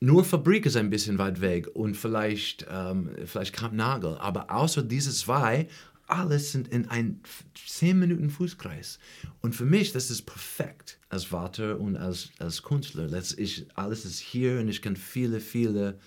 nur 0.02 0.23
Fabrik 0.23 0.65
ist 0.65 0.78
ein 0.78 0.89
bisschen 0.89 1.17
weit 1.17 1.41
weg 1.41 1.67
und 1.73 1.95
vielleicht, 1.95 2.65
ähm, 2.69 3.12
vielleicht 3.25 3.54
Kampnagel, 3.54 4.17
aber 4.17 4.49
außer 4.49 4.82
diese 4.82 5.12
zwei, 5.12 5.67
alles 6.08 6.54
sind 6.54 6.69
in 6.69 6.88
ein 6.88 7.21
10 7.54 7.99
Minuten 7.99 8.30
Fußkreis. 8.30 8.97
Und 9.41 9.56
für 9.56 9.65
mich, 9.65 9.91
das 9.91 10.10
ist 10.10 10.23
perfekt 10.23 10.99
als 11.10 11.25
Vater 11.25 11.80
und 11.80 11.97
als, 11.97 12.30
als 12.39 12.63
Künstler. 12.63 13.12
Ich, 13.38 13.67
alles 13.75 14.06
ist 14.06 14.19
hier 14.19 14.60
und 14.60 14.69
ich 14.69 14.82
kann 14.82 14.95
viele, 14.95 15.39
viele 15.39 15.99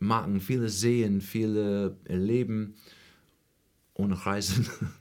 machen, 0.00 0.40
viele 0.40 0.68
sehen, 0.68 1.20
viele 1.20 1.96
erleben 2.04 2.74
ohne 3.94 4.26
Reisen. 4.26 4.68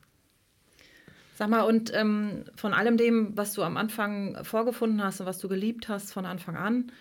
Sag 1.39 1.49
mal, 1.49 1.62
und 1.62 1.93
ähm, 1.93 2.43
von 2.54 2.73
allem 2.73 2.97
dem, 2.97 3.38
was 3.38 3.54
du 3.54 3.63
am 3.63 3.78
Anfang 3.78 4.43
vorgefunden 4.43 5.02
hast 5.02 5.21
und 5.21 5.25
was 5.25 5.38
du 5.38 5.47
geliebt 5.47 5.88
hast 5.88 6.12
von 6.12 6.25
Anfang 6.25 6.58
an, 6.58 6.91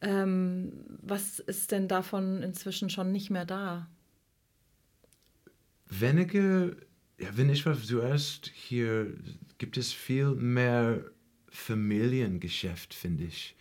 ähm, 0.00 0.72
was 1.02 1.38
ist 1.38 1.70
denn 1.70 1.86
davon 1.86 2.42
inzwischen 2.42 2.90
schon 2.90 3.12
nicht 3.12 3.30
mehr 3.30 3.44
da? 3.44 3.88
Wenige, 5.88 6.76
ja, 7.16 7.28
wenn 7.36 7.48
ich 7.48 7.64
war 7.64 7.80
zuerst 7.80 8.50
hier, 8.52 9.14
gibt 9.58 9.76
es 9.76 9.92
viel 9.92 10.32
mehr 10.32 11.04
Familiengeschäft, 11.48 12.92
finde 12.92 13.22
ich. 13.22 13.54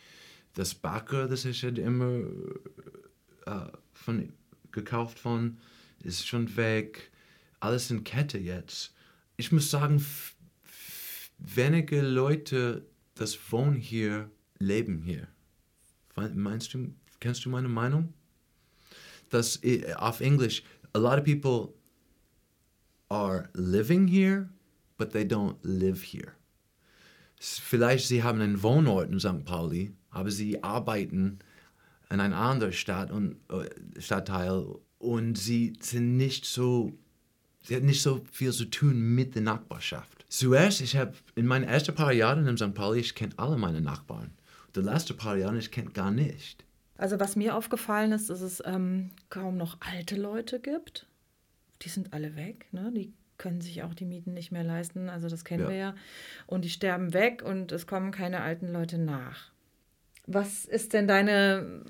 Das 0.56 0.74
Backer, 0.74 1.28
das 1.28 1.46
ich 1.46 1.62
halt 1.64 1.78
immer 1.78 2.22
äh, 3.46 3.68
von, 3.94 4.34
gekauft 4.72 5.20
von, 5.20 5.60
ist 6.04 6.28
schon 6.28 6.58
weg. 6.58 7.12
Alles 7.60 7.92
in 7.92 8.04
Kette 8.04 8.40
jetzt 8.40 8.95
ich 9.38 9.52
muss 9.52 9.70
sagen, 9.70 10.04
wenige 11.38 12.02
Leute, 12.02 12.86
das 13.16 13.38
wohnen 13.52 13.76
hier, 13.76 14.30
leben 14.60 15.02
hier. 15.02 15.28
Meinst 16.16 16.74
du, 16.74 16.94
kennst 17.20 17.46
du 17.46 17.50
meine 17.50 17.68
Meinung? 17.68 18.14
Das 19.30 19.60
auf 19.98 20.22
Englisch, 20.22 20.64
a 20.94 21.00
lot 21.00 21.18
of 21.18 21.26
people 21.26 21.74
are 23.10 23.50
living 23.54 24.08
here, 24.08 24.50
but 24.98 25.12
they 25.12 25.24
don't 25.24 25.58
live 25.64 26.02
here. 26.02 26.34
Vielleicht 27.38 28.08
sie 28.08 28.24
haben 28.24 28.40
einen 28.40 28.64
Wohnort 28.64 29.12
in 29.12 29.20
St. 29.20 29.44
Pauli, 29.44 29.94
aber 30.10 30.32
sie 30.32 30.64
arbeiten 30.64 31.40
in 32.10 32.20
einer 32.20 32.38
anderen 32.38 32.72
Stadt 32.72 33.12
und, 33.12 33.38
äh, 33.50 34.02
Stadtteil 34.02 34.66
und 35.00 35.38
sie 35.38 35.74
sind 35.82 36.16
nicht 36.16 36.46
so 36.46 36.98
sie 37.66 37.76
hat 37.76 37.84
nicht 37.84 38.02
so 38.02 38.22
viel 38.32 38.52
zu 38.52 38.66
tun 38.66 39.16
mit 39.16 39.36
der 39.36 39.42
Nachbarschaft. 39.42 40.26
Zuerst, 40.30 40.82
ich 40.82 40.96
habe 40.96 41.14
in 41.36 41.46
meinen 41.46 41.64
ersten 41.64 41.96
paar 41.96 42.12
Jahren 42.12 42.48
in 42.48 42.58
St. 42.58 42.74
Pauli, 42.74 43.00
ich 43.00 43.16
kenne 43.16 43.34
alle 43.38 43.58
meine 43.58 43.82
Nachbarn. 43.82 44.32
Die 44.76 44.82
letzten 44.82 45.16
paar 45.16 45.38
Jahre, 45.38 45.58
ich 45.58 45.72
kenne 45.72 45.92
gar 45.92 46.12
nicht. 46.12 46.66
Also 46.98 47.20
was 47.20 47.36
mir 47.36 47.56
aufgefallen 47.56 48.12
ist, 48.12 48.30
dass 48.30 48.42
es 48.42 48.62
ähm, 48.66 49.12
kaum 49.30 49.58
noch 49.58 49.78
alte 49.82 50.16
Leute 50.16 50.60
gibt. 50.60 51.08
Die 51.82 51.90
sind 51.90 52.14
alle 52.14 52.36
weg, 52.36 52.68
ne? 52.72 52.92
Die 52.94 53.14
können 53.38 53.62
sich 53.62 53.84
auch 53.84 53.94
die 53.94 54.06
Mieten 54.06 54.34
nicht 54.34 54.52
mehr 54.52 54.64
leisten. 54.64 55.10
Also 55.10 55.28
das 55.28 55.44
kennen 55.44 55.64
ja. 55.64 55.70
wir 55.70 55.76
ja. 55.76 55.96
Und 56.48 56.64
die 56.64 56.70
sterben 56.70 57.14
weg 57.14 57.44
und 57.44 57.72
es 57.72 57.86
kommen 57.86 58.12
keine 58.12 58.42
alten 58.42 58.72
Leute 58.72 58.98
nach. 58.98 59.52
Was 60.26 60.66
ist 60.66 60.94
denn 60.94 61.08
deine 61.08 61.84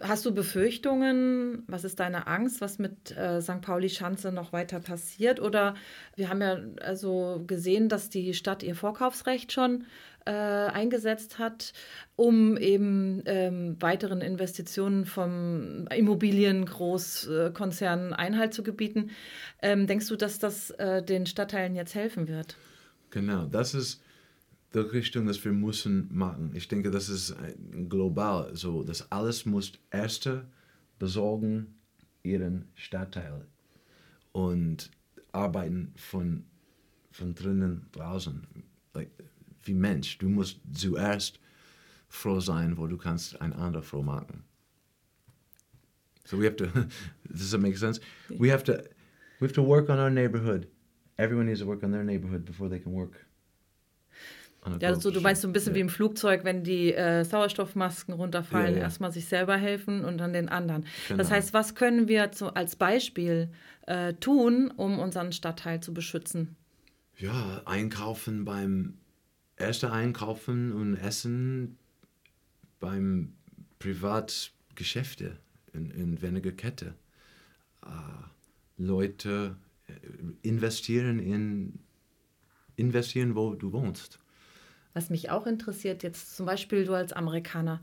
Hast 0.00 0.26
du 0.26 0.32
Befürchtungen? 0.32 1.64
Was 1.66 1.84
ist 1.84 2.00
deine 2.00 2.26
Angst, 2.26 2.60
was 2.60 2.78
mit 2.78 3.16
äh, 3.16 3.40
St. 3.40 3.60
Pauli 3.60 3.88
Schanze 3.88 4.32
noch 4.32 4.52
weiter 4.52 4.80
passiert? 4.80 5.40
Oder 5.40 5.74
wir 6.14 6.28
haben 6.28 6.40
ja 6.40 6.58
also 6.82 7.42
gesehen, 7.46 7.88
dass 7.88 8.10
die 8.10 8.34
Stadt 8.34 8.62
ihr 8.62 8.74
Vorkaufsrecht 8.74 9.52
schon 9.52 9.84
äh, 10.24 10.30
eingesetzt 10.30 11.38
hat, 11.38 11.72
um 12.14 12.56
eben 12.58 13.22
ähm, 13.26 13.76
weiteren 13.80 14.20
Investitionen 14.20 15.06
vom 15.06 15.86
Immobiliengroßkonzernen 15.88 18.12
Einhalt 18.12 18.54
zu 18.54 18.62
gebieten. 18.62 19.10
Ähm, 19.62 19.86
denkst 19.86 20.08
du, 20.08 20.16
dass 20.16 20.38
das 20.38 20.70
äh, 20.72 21.02
den 21.02 21.24
Stadtteilen 21.26 21.74
jetzt 21.74 21.94
helfen 21.94 22.28
wird? 22.28 22.56
Genau, 23.10 23.46
das 23.46 23.72
ist 23.74 24.02
die 24.74 24.78
Richtung, 24.78 25.26
dass 25.26 25.44
wir 25.44 25.52
müssen 25.52 26.08
machen. 26.12 26.52
Ich 26.54 26.68
denke, 26.68 26.90
das 26.90 27.08
ist 27.08 27.34
global 27.88 28.54
so, 28.54 28.82
dass 28.82 29.10
alles 29.10 29.46
muss 29.46 29.72
erste 29.90 30.46
besorgen 30.98 31.74
ihren 32.22 32.68
Stadtteil 32.74 33.46
und 34.32 34.90
arbeiten 35.32 35.92
von, 35.96 36.44
von 37.10 37.34
drinnen 37.34 37.86
draußen. 37.92 38.46
Like, 38.94 39.10
wie 39.64 39.74
Mensch, 39.74 40.18
du 40.18 40.28
musst 40.28 40.60
zuerst 40.72 41.40
froh 42.08 42.40
sein, 42.40 42.76
wo 42.76 42.86
du 42.86 42.96
kannst 42.96 43.40
ein 43.40 43.52
anderer 43.52 43.82
froh 43.82 44.02
machen. 44.02 44.44
So 46.24 46.36
we 46.36 46.44
have 46.44 46.56
to. 46.56 46.66
does 47.32 47.50
that 47.52 47.60
make 47.60 47.78
sense? 47.78 48.00
We 48.38 48.50
have 48.50 48.62
to. 48.64 48.84
We 49.40 49.46
have 49.46 49.54
to 49.54 49.62
work 49.62 49.88
on 49.88 49.98
our 49.98 50.10
neighborhood. 50.10 50.68
Everyone 51.16 51.46
needs 51.46 51.60
to 51.60 51.66
work 51.66 51.82
on 51.82 51.90
their 51.90 52.04
neighborhood 52.04 52.44
before 52.44 52.68
they 52.68 52.78
can 52.78 52.92
work. 52.92 53.24
Ja, 54.80 54.88
also 54.88 55.10
du 55.10 55.20
meinst 55.20 55.42
so 55.42 55.48
ein 55.48 55.52
bisschen 55.52 55.72
ja. 55.72 55.76
wie 55.76 55.80
im 55.80 55.88
Flugzeug, 55.88 56.44
wenn 56.44 56.62
die 56.62 56.92
äh, 56.92 57.24
Sauerstoffmasken 57.24 58.12
runterfallen, 58.12 58.72
ja, 58.72 58.78
ja. 58.78 58.82
erstmal 58.84 59.12
sich 59.12 59.26
selber 59.26 59.56
helfen 59.56 60.04
und 60.04 60.18
dann 60.18 60.32
den 60.32 60.48
anderen. 60.48 60.84
Genau. 61.06 61.18
Das 61.18 61.30
heißt, 61.30 61.54
was 61.54 61.74
können 61.74 62.08
wir 62.08 62.32
zu, 62.32 62.54
als 62.54 62.76
Beispiel 62.76 63.50
äh, 63.86 64.14
tun, 64.14 64.70
um 64.76 64.98
unseren 64.98 65.32
Stadtteil 65.32 65.80
zu 65.80 65.94
beschützen? 65.94 66.56
Ja, 67.16 67.62
einkaufen 67.64 68.44
beim 68.44 68.98
ersten 69.56 69.86
Einkaufen 69.86 70.72
und 70.72 70.96
Essen 70.96 71.78
beim 72.80 73.34
Privatgeschäfte 73.78 75.38
in, 75.72 75.90
in 75.90 76.22
weniger 76.22 76.52
Kette. 76.52 76.94
Äh, 77.84 77.88
Leute 78.76 79.56
äh, 79.86 79.92
investieren 80.42 81.18
in 81.18 81.80
investieren, 82.78 83.34
wo 83.34 83.54
du 83.54 83.72
wohnst. 83.72 84.18
Was 84.94 85.10
mich 85.10 85.30
auch 85.30 85.46
interessiert, 85.46 86.02
jetzt 86.02 86.36
zum 86.36 86.46
Beispiel 86.46 86.84
du 86.84 86.94
als 86.94 87.12
Amerikaner, 87.12 87.80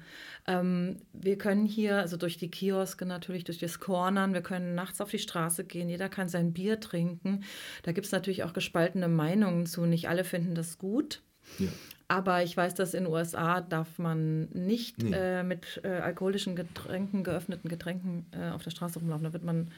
ähm, 0.47 0.97
wir 1.13 1.37
können 1.37 1.65
hier, 1.65 1.97
also 1.97 2.17
durch 2.17 2.37
die 2.37 2.49
Kioske 2.49 3.05
natürlich, 3.05 3.43
durch 3.43 3.59
das 3.59 3.79
Cornern, 3.79 4.33
wir 4.33 4.41
können 4.41 4.75
nachts 4.75 5.01
auf 5.01 5.11
die 5.11 5.19
Straße 5.19 5.63
gehen, 5.63 5.87
jeder 5.87 6.09
kann 6.09 6.29
sein 6.29 6.53
Bier 6.53 6.79
trinken. 6.79 7.43
Da 7.83 7.91
gibt 7.91 8.05
es 8.05 8.11
natürlich 8.11 8.43
auch 8.43 8.53
gespaltene 8.53 9.07
Meinungen 9.07 9.65
zu. 9.65 9.85
Nicht 9.85 10.09
alle 10.09 10.23
finden 10.23 10.55
das 10.55 10.77
gut. 10.77 11.21
Ja. 11.59 11.69
Aber 12.07 12.43
ich 12.43 12.55
weiß, 12.55 12.75
dass 12.75 12.93
in 12.93 13.05
den 13.05 13.13
USA 13.13 13.61
darf 13.61 13.97
man 13.97 14.49
nicht 14.49 15.01
nee. 15.01 15.15
äh, 15.15 15.43
mit 15.43 15.81
äh, 15.83 15.87
alkoholischen 15.87 16.55
Getränken, 16.55 17.23
geöffneten 17.23 17.67
Getränken 17.67 18.25
äh, 18.31 18.51
auf 18.51 18.63
der 18.63 18.71
Straße 18.71 18.99
rumlaufen. 18.99 19.23
Da 19.23 19.33
wird 19.33 19.43
man, 19.43 19.71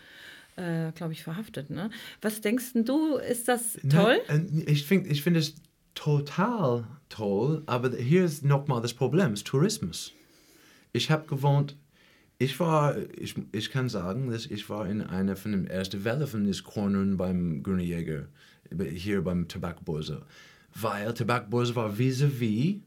äh, 0.57 0.91
glaube 0.91 1.13
ich, 1.13 1.23
verhaftet. 1.23 1.69
Ne? 1.69 1.89
Was 2.21 2.41
denkst 2.41 2.71
du, 2.73 3.15
ist 3.15 3.47
das 3.47 3.79
toll? 3.89 4.19
Na, 4.27 4.35
äh, 4.35 4.41
ich 4.65 4.85
finde 4.85 5.09
ich 5.09 5.23
find 5.23 5.37
es 5.37 5.55
total 5.97 6.85
toll, 7.09 7.63
aber 7.65 7.95
hier 7.95 8.23
ist 8.23 8.45
nochmal 8.45 8.81
das 8.81 8.93
Problem, 8.93 9.31
das 9.31 9.43
Tourismus. 9.43 10.13
Ich 10.93 11.09
habe 11.09 11.27
gewohnt, 11.27 11.75
ich 12.39 12.59
war, 12.59 12.97
ich, 13.17 13.35
ich 13.51 13.71
kann 13.71 13.89
sagen, 13.89 14.29
dass 14.29 14.45
ich 14.45 14.69
war 14.69 14.87
in 14.87 15.01
einer 15.01 15.35
von 15.35 15.51
den 15.51 15.67
ersten 15.67 16.03
Wellen 16.03 16.27
von 16.27 16.43
des 16.43 16.63
Cornern 16.63 17.17
beim 17.17 17.63
Grüne 17.63 17.83
Jäger, 17.83 18.27
hier 18.93 19.23
beim 19.23 19.47
Tabakbörse 19.47 20.23
weil 20.81 21.13
Tabakbörse 21.13 21.75
war 21.75 21.97
vis-à-vis 21.97 22.81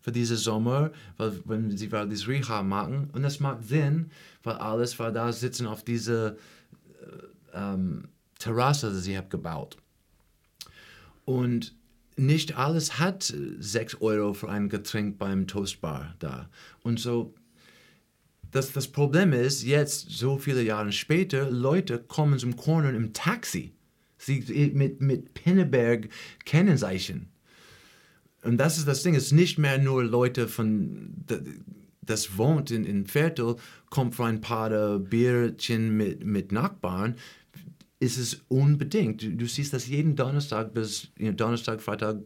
für 0.00 0.12
diesen 0.12 0.36
Sommer, 0.36 0.90
weil 1.16 1.40
wenn 1.44 1.76
sie 1.76 1.90
weil 1.92 2.08
das 2.08 2.26
Reha 2.26 2.62
machen 2.62 3.10
und 3.12 3.22
das 3.22 3.40
macht 3.40 3.64
Sinn, 3.64 4.10
weil 4.42 4.56
alles 4.56 4.98
war 4.98 5.12
da 5.12 5.32
sitzen 5.32 5.66
auf 5.66 5.84
diese 5.84 6.36
äh, 7.00 7.58
ähm, 7.58 8.08
Terrasse, 8.38 8.90
die 8.90 8.98
sie 8.98 9.16
haben 9.16 9.28
gebaut. 9.28 9.76
Und 11.24 11.74
nicht 12.20 12.56
alles 12.56 12.98
hat 12.98 13.34
6 13.58 14.00
Euro 14.00 14.34
für 14.34 14.48
ein 14.48 14.68
Getränk 14.68 15.18
beim 15.18 15.46
Toastbar 15.46 16.14
da. 16.18 16.48
Und 16.82 17.00
so, 17.00 17.34
das, 18.50 18.72
das 18.72 18.88
Problem 18.88 19.32
ist, 19.32 19.62
jetzt, 19.62 20.10
so 20.10 20.38
viele 20.38 20.62
Jahre 20.62 20.92
später, 20.92 21.50
Leute 21.50 21.98
kommen 21.98 22.38
zum 22.38 22.56
Corner 22.56 22.94
im 22.94 23.12
Taxi. 23.12 23.72
Sie 24.18 24.72
mit, 24.74 25.00
mit 25.00 25.34
Pinneberg 25.34 26.08
Kennzeichen. 26.44 27.28
Und 28.42 28.58
das 28.58 28.78
ist 28.78 28.88
das 28.88 29.02
Ding, 29.02 29.14
es 29.14 29.26
ist 29.26 29.32
nicht 29.32 29.58
mehr 29.58 29.78
nur 29.78 30.04
Leute 30.04 30.48
von, 30.48 31.14
das 32.02 32.36
wohnt 32.36 32.70
in, 32.70 32.84
in 32.84 33.06
Viertel, 33.06 33.56
kommt 33.88 34.14
für 34.14 34.24
ein 34.24 34.40
paar 34.40 34.98
Bierchen 34.98 35.96
mit, 35.96 36.24
mit 36.24 36.52
Nachbarn, 36.52 37.16
ist 38.00 38.18
es 38.18 38.42
unbedingt. 38.48 39.22
Du, 39.22 39.30
du 39.36 39.46
siehst 39.46 39.72
das 39.72 39.86
jeden 39.86 40.16
Donnerstag 40.16 40.74
bis 40.74 41.08
Donnerstag, 41.16 41.80
Freitag, 41.80 42.16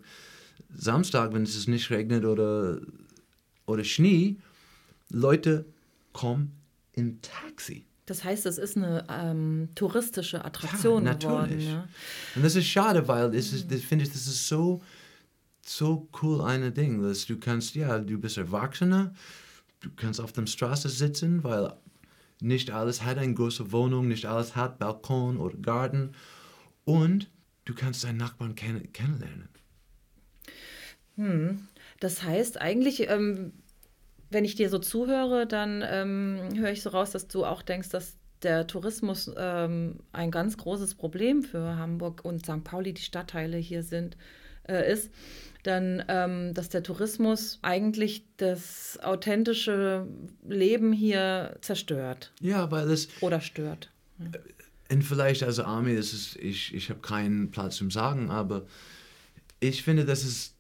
Samstag, 0.75 1.35
wenn 1.35 1.43
es 1.43 1.69
nicht 1.69 1.91
regnet 1.91 2.25
oder, 2.25 2.81
oder 3.67 3.85
Schnee, 3.85 4.37
Leute 5.11 5.67
kommen 6.13 6.53
im 6.93 7.21
Taxi. 7.21 7.85
Das 8.07 8.25
heißt, 8.25 8.47
es 8.47 8.59
ist 8.59 8.77
eine 8.77 9.05
ähm, 9.09 9.69
touristische 9.75 10.45
Attraktion 10.45 11.07
ja, 11.07 11.15
geworden. 11.15 11.61
Ja? 11.61 11.89
Und 12.35 12.45
das 12.45 12.55
ist 12.55 12.67
schade, 12.67 13.07
weil 13.09 13.35
es 13.35 13.53
ist, 13.53 13.71
das 13.71 13.81
finde 13.81 14.05
ich, 14.05 14.13
das 14.13 14.27
ist 14.27 14.47
so 14.49 14.81
so 15.67 16.09
cool 16.23 16.43
eine 16.43 16.71
Ding, 16.71 17.03
dass 17.03 17.27
du 17.27 17.39
kannst, 17.39 17.75
ja, 17.75 17.99
du 17.99 18.19
bist 18.19 18.37
Erwachsener, 18.39 19.15
du 19.81 19.91
kannst 19.97 20.21
auf 20.21 20.33
der 20.33 20.47
Straße 20.47 20.89
sitzen, 20.89 21.43
weil 21.43 21.73
nicht 22.41 22.71
alles 22.71 23.03
hat 23.03 23.19
eine 23.19 23.35
große 23.35 23.73
Wohnung, 23.73 24.09
nicht 24.09 24.27
alles 24.27 24.57
hat 24.57 24.79
Balkon 24.79 25.37
oder 25.39 25.57
Garten 25.57 26.13
und 26.85 27.31
du 27.65 27.75
kannst 27.75 28.05
deinen 28.05 28.19
Nachbarn 28.19 28.55
kenn 28.55 28.93
kennenlernen. 28.93 29.49
Hm. 31.17 31.69
Das 32.01 32.23
heißt 32.23 32.61
eigentlich, 32.61 33.09
ähm, 33.09 33.53
wenn 34.31 34.45
ich 34.45 34.57
dir 34.57 34.69
so 34.69 34.79
zuhöre, 34.79 35.47
dann 35.47 35.83
ähm, 35.87 36.41
höre 36.57 36.73
ich 36.73 36.83
so 36.83 36.91
raus, 36.91 37.13
dass 37.13 37.29
du 37.29 37.45
auch 37.45 37.63
denkst, 37.63 37.91
dass 37.91 38.17
der 38.43 38.67
Tourismus 38.67 39.31
ähm, 39.37 40.01
ein 40.13 40.31
ganz 40.31 40.59
großes 40.59 40.97
Problem 40.97 41.43
für 41.43 41.77
Hamburg 41.77 42.25
und 42.25 42.45
St. 42.45 42.63
Pauli, 42.63 42.93
die 42.93 43.03
Stadtteile 43.03 43.57
hier 43.57 43.83
sind, 43.83 44.17
äh, 44.69 44.93
ist 44.93 45.11
dann, 45.67 46.05
ähm, 46.09 46.55
dass 46.55 46.69
der 46.69 46.83
Tourismus 46.83 47.59
eigentlich 47.63 48.25
das 48.37 48.99
authentische 49.03 50.07
Leben 50.47 50.93
hier 50.93 51.57
zerstört. 51.61 52.33
Ja, 52.41 52.71
weil 52.71 52.91
es. 52.91 53.09
Oder 53.21 53.41
stört. 53.41 53.91
Und 54.91 55.03
vielleicht 55.03 55.43
als 55.43 55.59
Army, 55.59 55.93
ist, 55.93 56.37
ich, 56.37 56.75
ich 56.75 56.91
habe 56.91 57.01
keinen 57.01 57.51
Platz 57.51 57.77
zum 57.77 57.91
Sagen, 57.91 58.31
aber 58.31 58.67
ich 59.61 59.83
finde, 59.83 60.05
dass 60.05 60.25
es 60.25 60.55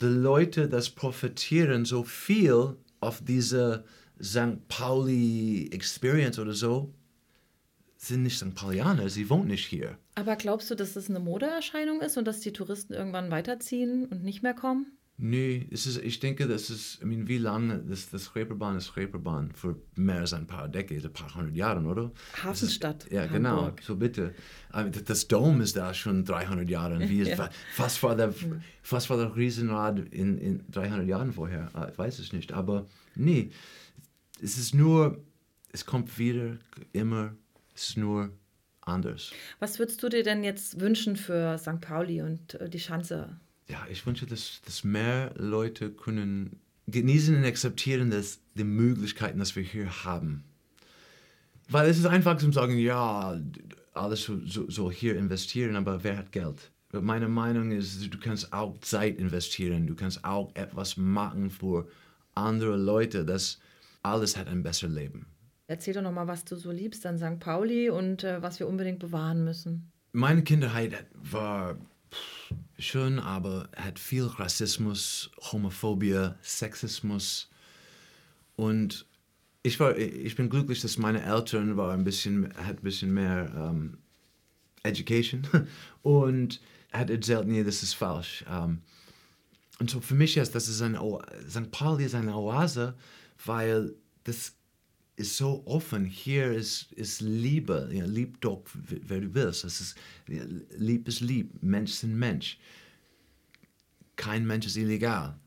die 0.00 0.06
Leute, 0.06 0.68
das 0.68 0.90
profitieren 0.90 1.84
so 1.84 2.02
viel 2.02 2.76
auf 3.00 3.22
diese 3.22 3.84
St. 4.22 4.66
Pauli 4.68 5.68
Experience 5.72 6.38
oder 6.38 6.54
so, 6.54 6.92
sind 7.96 8.22
nicht 8.22 8.38
St. 8.38 8.54
Paulianer, 8.54 9.08
sie 9.08 9.30
wohnen 9.30 9.48
nicht 9.48 9.66
hier. 9.66 9.98
Aber 10.14 10.36
glaubst 10.36 10.70
du, 10.70 10.74
dass 10.74 10.94
das 10.94 11.08
eine 11.08 11.20
Modeerscheinung 11.20 12.00
ist 12.00 12.16
und 12.16 12.26
dass 12.26 12.40
die 12.40 12.52
Touristen 12.52 12.92
irgendwann 12.92 13.30
weiterziehen 13.30 14.06
und 14.06 14.22
nicht 14.22 14.42
mehr 14.42 14.54
kommen? 14.54 14.96
Nee, 15.18 15.66
es 15.70 15.86
ist, 15.86 16.02
ich 16.02 16.20
denke, 16.20 16.46
das 16.46 16.68
ist, 16.68 17.00
I 17.00 17.06
mean, 17.06 17.26
wie 17.26 17.38
lange, 17.38 17.78
das, 17.78 18.10
das 18.10 18.36
Reeperbahn 18.36 18.76
ist 18.76 18.96
Reeperbahn 18.96 19.50
für 19.52 19.80
mehr 19.94 20.20
als 20.20 20.34
ein 20.34 20.46
paar 20.46 20.68
Dekades, 20.68 21.06
ein 21.06 21.12
paar 21.14 21.34
hundert 21.34 21.56
Jahre, 21.56 21.80
oder? 21.86 22.12
Hafenstadt. 22.42 23.04
Ist, 23.04 23.12
ja, 23.12 23.26
genau, 23.26 23.56
Hamburg. 23.56 23.76
genau, 23.76 23.86
so 23.86 23.96
bitte. 23.96 24.34
Das 25.06 25.26
Dom 25.26 25.62
ist 25.62 25.74
da 25.74 25.94
schon 25.94 26.26
300 26.26 26.68
Jahre. 26.68 27.08
Wie 27.08 27.22
ja. 27.22 27.48
was, 27.78 28.02
war 28.02 28.14
der, 28.14 28.34
was 28.90 29.08
war 29.08 29.16
der 29.16 29.34
Riesenrad 29.34 30.00
in, 30.10 30.36
in 30.36 30.64
300 30.70 31.06
Jahren 31.06 31.32
vorher? 31.32 31.70
Ah, 31.72 31.88
ich 31.90 31.96
weiß 31.96 32.18
es 32.18 32.34
nicht, 32.34 32.52
aber 32.52 32.86
nee, 33.14 33.50
es 34.42 34.58
ist 34.58 34.74
nur, 34.74 35.24
es 35.72 35.86
kommt 35.86 36.18
wieder 36.18 36.58
immer 36.92 37.34
es 37.76 37.90
ist 37.90 37.96
nur 37.96 38.30
anders. 38.80 39.32
Was 39.58 39.78
würdest 39.78 40.02
du 40.02 40.08
dir 40.08 40.22
denn 40.22 40.42
jetzt 40.42 40.80
wünschen 40.80 41.16
für 41.16 41.58
St. 41.58 41.80
Pauli 41.80 42.22
und 42.22 42.54
äh, 42.54 42.68
die 42.68 42.80
Schanze? 42.80 43.36
Ja, 43.68 43.86
ich 43.90 44.06
wünsche, 44.06 44.26
dass, 44.26 44.60
dass 44.64 44.84
mehr 44.84 45.34
Leute 45.36 45.90
können 45.90 46.60
genießen 46.86 47.36
und 47.36 47.44
akzeptieren, 47.44 48.10
dass 48.10 48.40
die 48.54 48.64
Möglichkeiten, 48.64 49.42
die 49.42 49.56
wir 49.56 49.62
hier 49.62 50.04
haben. 50.04 50.44
Weil 51.68 51.90
es 51.90 51.98
ist 51.98 52.06
einfach 52.06 52.36
zu 52.36 52.50
sagen, 52.52 52.78
ja, 52.78 53.40
alles 53.92 54.22
so, 54.22 54.38
so, 54.46 54.70
so 54.70 54.90
hier 54.90 55.16
investieren, 55.16 55.74
aber 55.74 56.04
wer 56.04 56.16
hat 56.16 56.30
Geld? 56.30 56.70
Meine 56.92 57.28
Meinung 57.28 57.72
ist, 57.72 58.14
du 58.14 58.18
kannst 58.18 58.52
auch 58.52 58.78
Zeit 58.78 59.18
investieren, 59.18 59.86
du 59.86 59.96
kannst 59.96 60.24
auch 60.24 60.54
etwas 60.54 60.96
machen 60.96 61.50
für 61.50 61.88
andere 62.34 62.76
Leute, 62.76 63.24
das 63.24 63.58
alles 64.02 64.36
hat 64.36 64.46
ein 64.46 64.62
besseres 64.62 64.94
Leben. 64.94 65.26
Erzähl 65.68 65.94
doch 65.94 66.02
noch 66.02 66.12
mal, 66.12 66.28
was 66.28 66.44
du 66.44 66.56
so 66.56 66.70
liebst 66.70 67.04
an 67.06 67.18
St. 67.18 67.40
Pauli 67.40 67.90
und 67.90 68.22
äh, 68.22 68.40
was 68.40 68.60
wir 68.60 68.68
unbedingt 68.68 69.00
bewahren 69.00 69.44
müssen. 69.44 69.90
Meine 70.12 70.42
Kindheit 70.42 71.06
war 71.14 71.76
schön, 72.78 73.18
aber 73.18 73.68
hat 73.76 73.98
viel 73.98 74.24
Rassismus, 74.24 75.30
Homophobie, 75.52 76.30
Sexismus 76.42 77.50
und 78.54 79.06
ich 79.62 79.80
war, 79.80 79.98
ich 79.98 80.36
bin 80.36 80.48
glücklich, 80.48 80.80
dass 80.80 80.96
meine 80.96 81.22
Eltern 81.22 81.76
war 81.76 81.92
ein 81.92 82.04
bisschen, 82.04 82.54
hat 82.56 82.78
ein 82.78 82.82
bisschen 82.82 83.12
mehr 83.12 83.52
ähm, 83.56 83.98
Education 84.84 85.42
und 86.02 86.60
hat 86.92 87.10
erzählt, 87.10 87.48
nee, 87.48 87.64
das 87.64 87.82
ist 87.82 87.94
falsch. 87.94 88.44
Um, 88.48 88.82
und 89.80 89.90
so 89.90 90.00
für 90.00 90.14
mich 90.14 90.36
ist 90.36 90.54
das 90.54 90.68
ist 90.68 90.80
ein 90.80 90.96
St. 91.48 91.70
Pauli 91.70 92.04
ist 92.04 92.14
eine 92.14 92.34
Oase, 92.34 92.94
weil 93.44 93.94
das 94.24 94.54
ist 95.16 95.36
so 95.36 95.62
offen. 95.66 96.04
Hier 96.04 96.52
ist, 96.52 96.92
ist 96.92 97.20
Liebe. 97.20 97.90
Ja, 97.92 98.04
lieb 98.04 98.40
doch, 98.40 98.62
wer 98.74 99.20
du 99.20 99.34
willst. 99.34 99.64
Das 99.64 99.80
ist, 99.80 99.96
lieb 100.76 101.08
ist 101.08 101.20
lieb. 101.20 101.50
Mensch 101.62 101.92
sind 101.92 102.16
Mensch. 102.16 102.58
Kein 104.16 104.46
Mensch 104.46 104.66
ist 104.66 104.76
illegal. 104.76 105.38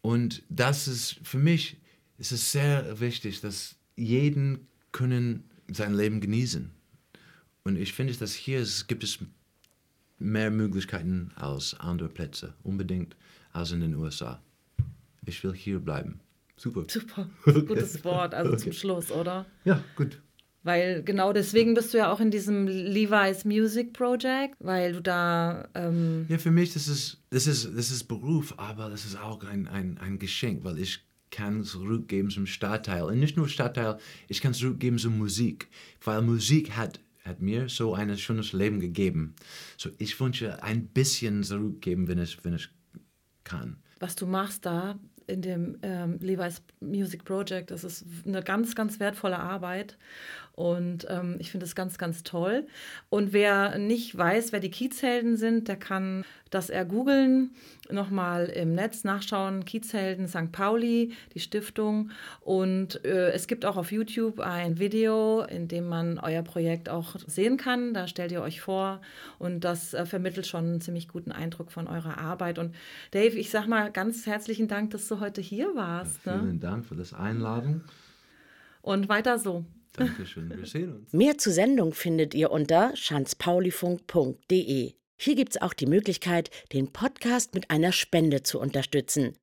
Und 0.00 0.42
das 0.48 0.88
ist 0.88 1.20
für 1.22 1.38
mich 1.38 1.76
ist 2.18 2.32
es 2.32 2.52
sehr 2.52 3.00
wichtig, 3.00 3.40
dass 3.40 3.76
jeden 3.96 4.66
können 4.92 5.44
sein 5.70 5.94
Leben 5.94 6.20
genießen. 6.20 6.70
Und 7.64 7.76
ich 7.76 7.92
finde, 7.92 8.14
dass 8.14 8.34
hier 8.34 8.60
ist, 8.60 8.88
gibt 8.88 9.04
es 9.04 9.18
mehr 10.18 10.50
Möglichkeiten 10.50 11.30
als 11.36 11.74
andere 11.74 12.08
Plätze, 12.08 12.54
unbedingt 12.62 13.16
als 13.52 13.72
in 13.72 13.80
den 13.80 13.94
USA. 13.94 14.42
Ich 15.26 15.44
will 15.44 15.54
hier 15.54 15.78
bleiben. 15.78 16.20
Super. 16.58 16.84
Super. 16.88 17.30
Gutes 17.44 18.04
Wort, 18.04 18.34
also 18.34 18.52
okay. 18.52 18.64
zum 18.64 18.72
Schluss, 18.72 19.10
oder? 19.10 19.46
Ja, 19.64 19.82
gut. 19.96 20.20
Weil 20.64 21.02
genau 21.02 21.32
deswegen 21.32 21.74
bist 21.74 21.94
du 21.94 21.98
ja 21.98 22.12
auch 22.12 22.20
in 22.20 22.30
diesem 22.30 22.66
Levi's 22.66 23.44
Music 23.44 23.92
Project, 23.92 24.54
weil 24.58 24.92
du 24.92 25.00
da. 25.00 25.68
Ähm 25.74 26.26
ja, 26.28 26.36
für 26.36 26.50
mich, 26.50 26.74
das 26.74 26.88
ist, 26.88 27.22
das, 27.30 27.46
ist, 27.46 27.64
das 27.76 27.90
ist 27.90 28.04
Beruf, 28.04 28.54
aber 28.58 28.90
das 28.90 29.04
ist 29.04 29.18
auch 29.18 29.42
ein, 29.44 29.68
ein, 29.68 29.98
ein 29.98 30.18
Geschenk, 30.18 30.64
weil 30.64 30.78
ich 30.78 31.00
kann 31.30 31.62
zurückgeben 31.62 32.30
zum 32.30 32.46
Stadtteil. 32.46 33.04
Und 33.04 33.20
nicht 33.20 33.36
nur 33.36 33.48
Stadtteil, 33.48 33.98
ich 34.28 34.40
kann 34.40 34.52
zurückgeben 34.52 34.98
zur 34.98 35.12
Musik, 35.12 35.68
weil 36.02 36.22
Musik 36.22 36.76
hat, 36.76 37.00
hat 37.24 37.40
mir 37.40 37.68
so 37.68 37.94
ein 37.94 38.16
schönes 38.18 38.52
Leben 38.52 38.80
gegeben. 38.80 39.36
So, 39.76 39.90
ich 39.98 40.18
wünsche 40.18 40.62
ein 40.62 40.88
bisschen 40.88 41.44
zurückgeben, 41.44 42.08
wenn 42.08 42.18
ich, 42.18 42.44
wenn 42.44 42.54
ich 42.54 42.68
kann. 43.44 43.78
Was 44.00 44.16
du 44.16 44.26
machst 44.26 44.66
da, 44.66 44.98
in 45.28 45.42
dem 45.42 45.78
ähm, 45.82 46.18
Levi's 46.20 46.62
Music 46.80 47.24
Project. 47.24 47.70
Das 47.70 47.84
ist 47.84 48.04
eine 48.26 48.42
ganz, 48.42 48.74
ganz 48.74 48.98
wertvolle 48.98 49.38
Arbeit. 49.38 49.96
Und 50.58 51.06
ähm, 51.08 51.36
ich 51.38 51.52
finde 51.52 51.66
es 51.66 51.76
ganz, 51.76 51.98
ganz 51.98 52.24
toll. 52.24 52.66
Und 53.10 53.32
wer 53.32 53.78
nicht 53.78 54.18
weiß, 54.18 54.50
wer 54.50 54.58
die 54.58 54.72
Kiezhelden 54.72 55.36
sind, 55.36 55.68
der 55.68 55.76
kann 55.76 56.24
das 56.50 56.68
ergoogeln, 56.68 57.52
nochmal 57.92 58.46
im 58.46 58.74
Netz 58.74 59.04
nachschauen. 59.04 59.64
Kiezhelden 59.64 60.26
St. 60.26 60.50
Pauli, 60.50 61.12
die 61.32 61.38
Stiftung. 61.38 62.10
Und 62.40 63.04
äh, 63.04 63.30
es 63.30 63.46
gibt 63.46 63.64
auch 63.64 63.76
auf 63.76 63.92
YouTube 63.92 64.40
ein 64.40 64.80
Video, 64.80 65.42
in 65.42 65.68
dem 65.68 65.86
man 65.86 66.18
euer 66.18 66.42
Projekt 66.42 66.88
auch 66.88 67.14
sehen 67.24 67.56
kann. 67.56 67.94
Da 67.94 68.08
stellt 68.08 68.32
ihr 68.32 68.42
euch 68.42 68.60
vor 68.60 69.00
und 69.38 69.60
das 69.60 69.94
äh, 69.94 70.06
vermittelt 70.06 70.48
schon 70.48 70.64
einen 70.64 70.80
ziemlich 70.80 71.06
guten 71.06 71.30
Eindruck 71.30 71.70
von 71.70 71.86
eurer 71.86 72.18
Arbeit. 72.18 72.58
Und 72.58 72.74
Dave, 73.12 73.38
ich 73.38 73.50
sag 73.50 73.68
mal 73.68 73.92
ganz 73.92 74.26
herzlichen 74.26 74.66
Dank, 74.66 74.90
dass 74.90 75.06
du 75.06 75.20
heute 75.20 75.40
hier 75.40 75.76
warst. 75.76 76.26
Ja, 76.26 76.36
vielen 76.36 76.54
ne? 76.54 76.58
Dank 76.58 76.84
für 76.84 76.96
das 76.96 77.14
Einladen. 77.14 77.84
Und 78.82 79.08
weiter 79.08 79.38
so. 79.38 79.64
Dankeschön, 79.92 80.50
wir 80.56 80.66
sehen 80.66 80.94
uns. 80.94 81.12
Mehr 81.12 81.38
zur 81.38 81.52
Sendung 81.52 81.92
findet 81.94 82.34
ihr 82.34 82.50
unter 82.50 82.94
schanzpaulifunk.de. 82.96 84.94
Hier 85.20 85.34
gibt 85.34 85.56
es 85.56 85.62
auch 85.62 85.72
die 85.72 85.86
Möglichkeit, 85.86 86.50
den 86.72 86.92
Podcast 86.92 87.54
mit 87.54 87.70
einer 87.70 87.90
Spende 87.90 88.44
zu 88.44 88.60
unterstützen. 88.60 89.34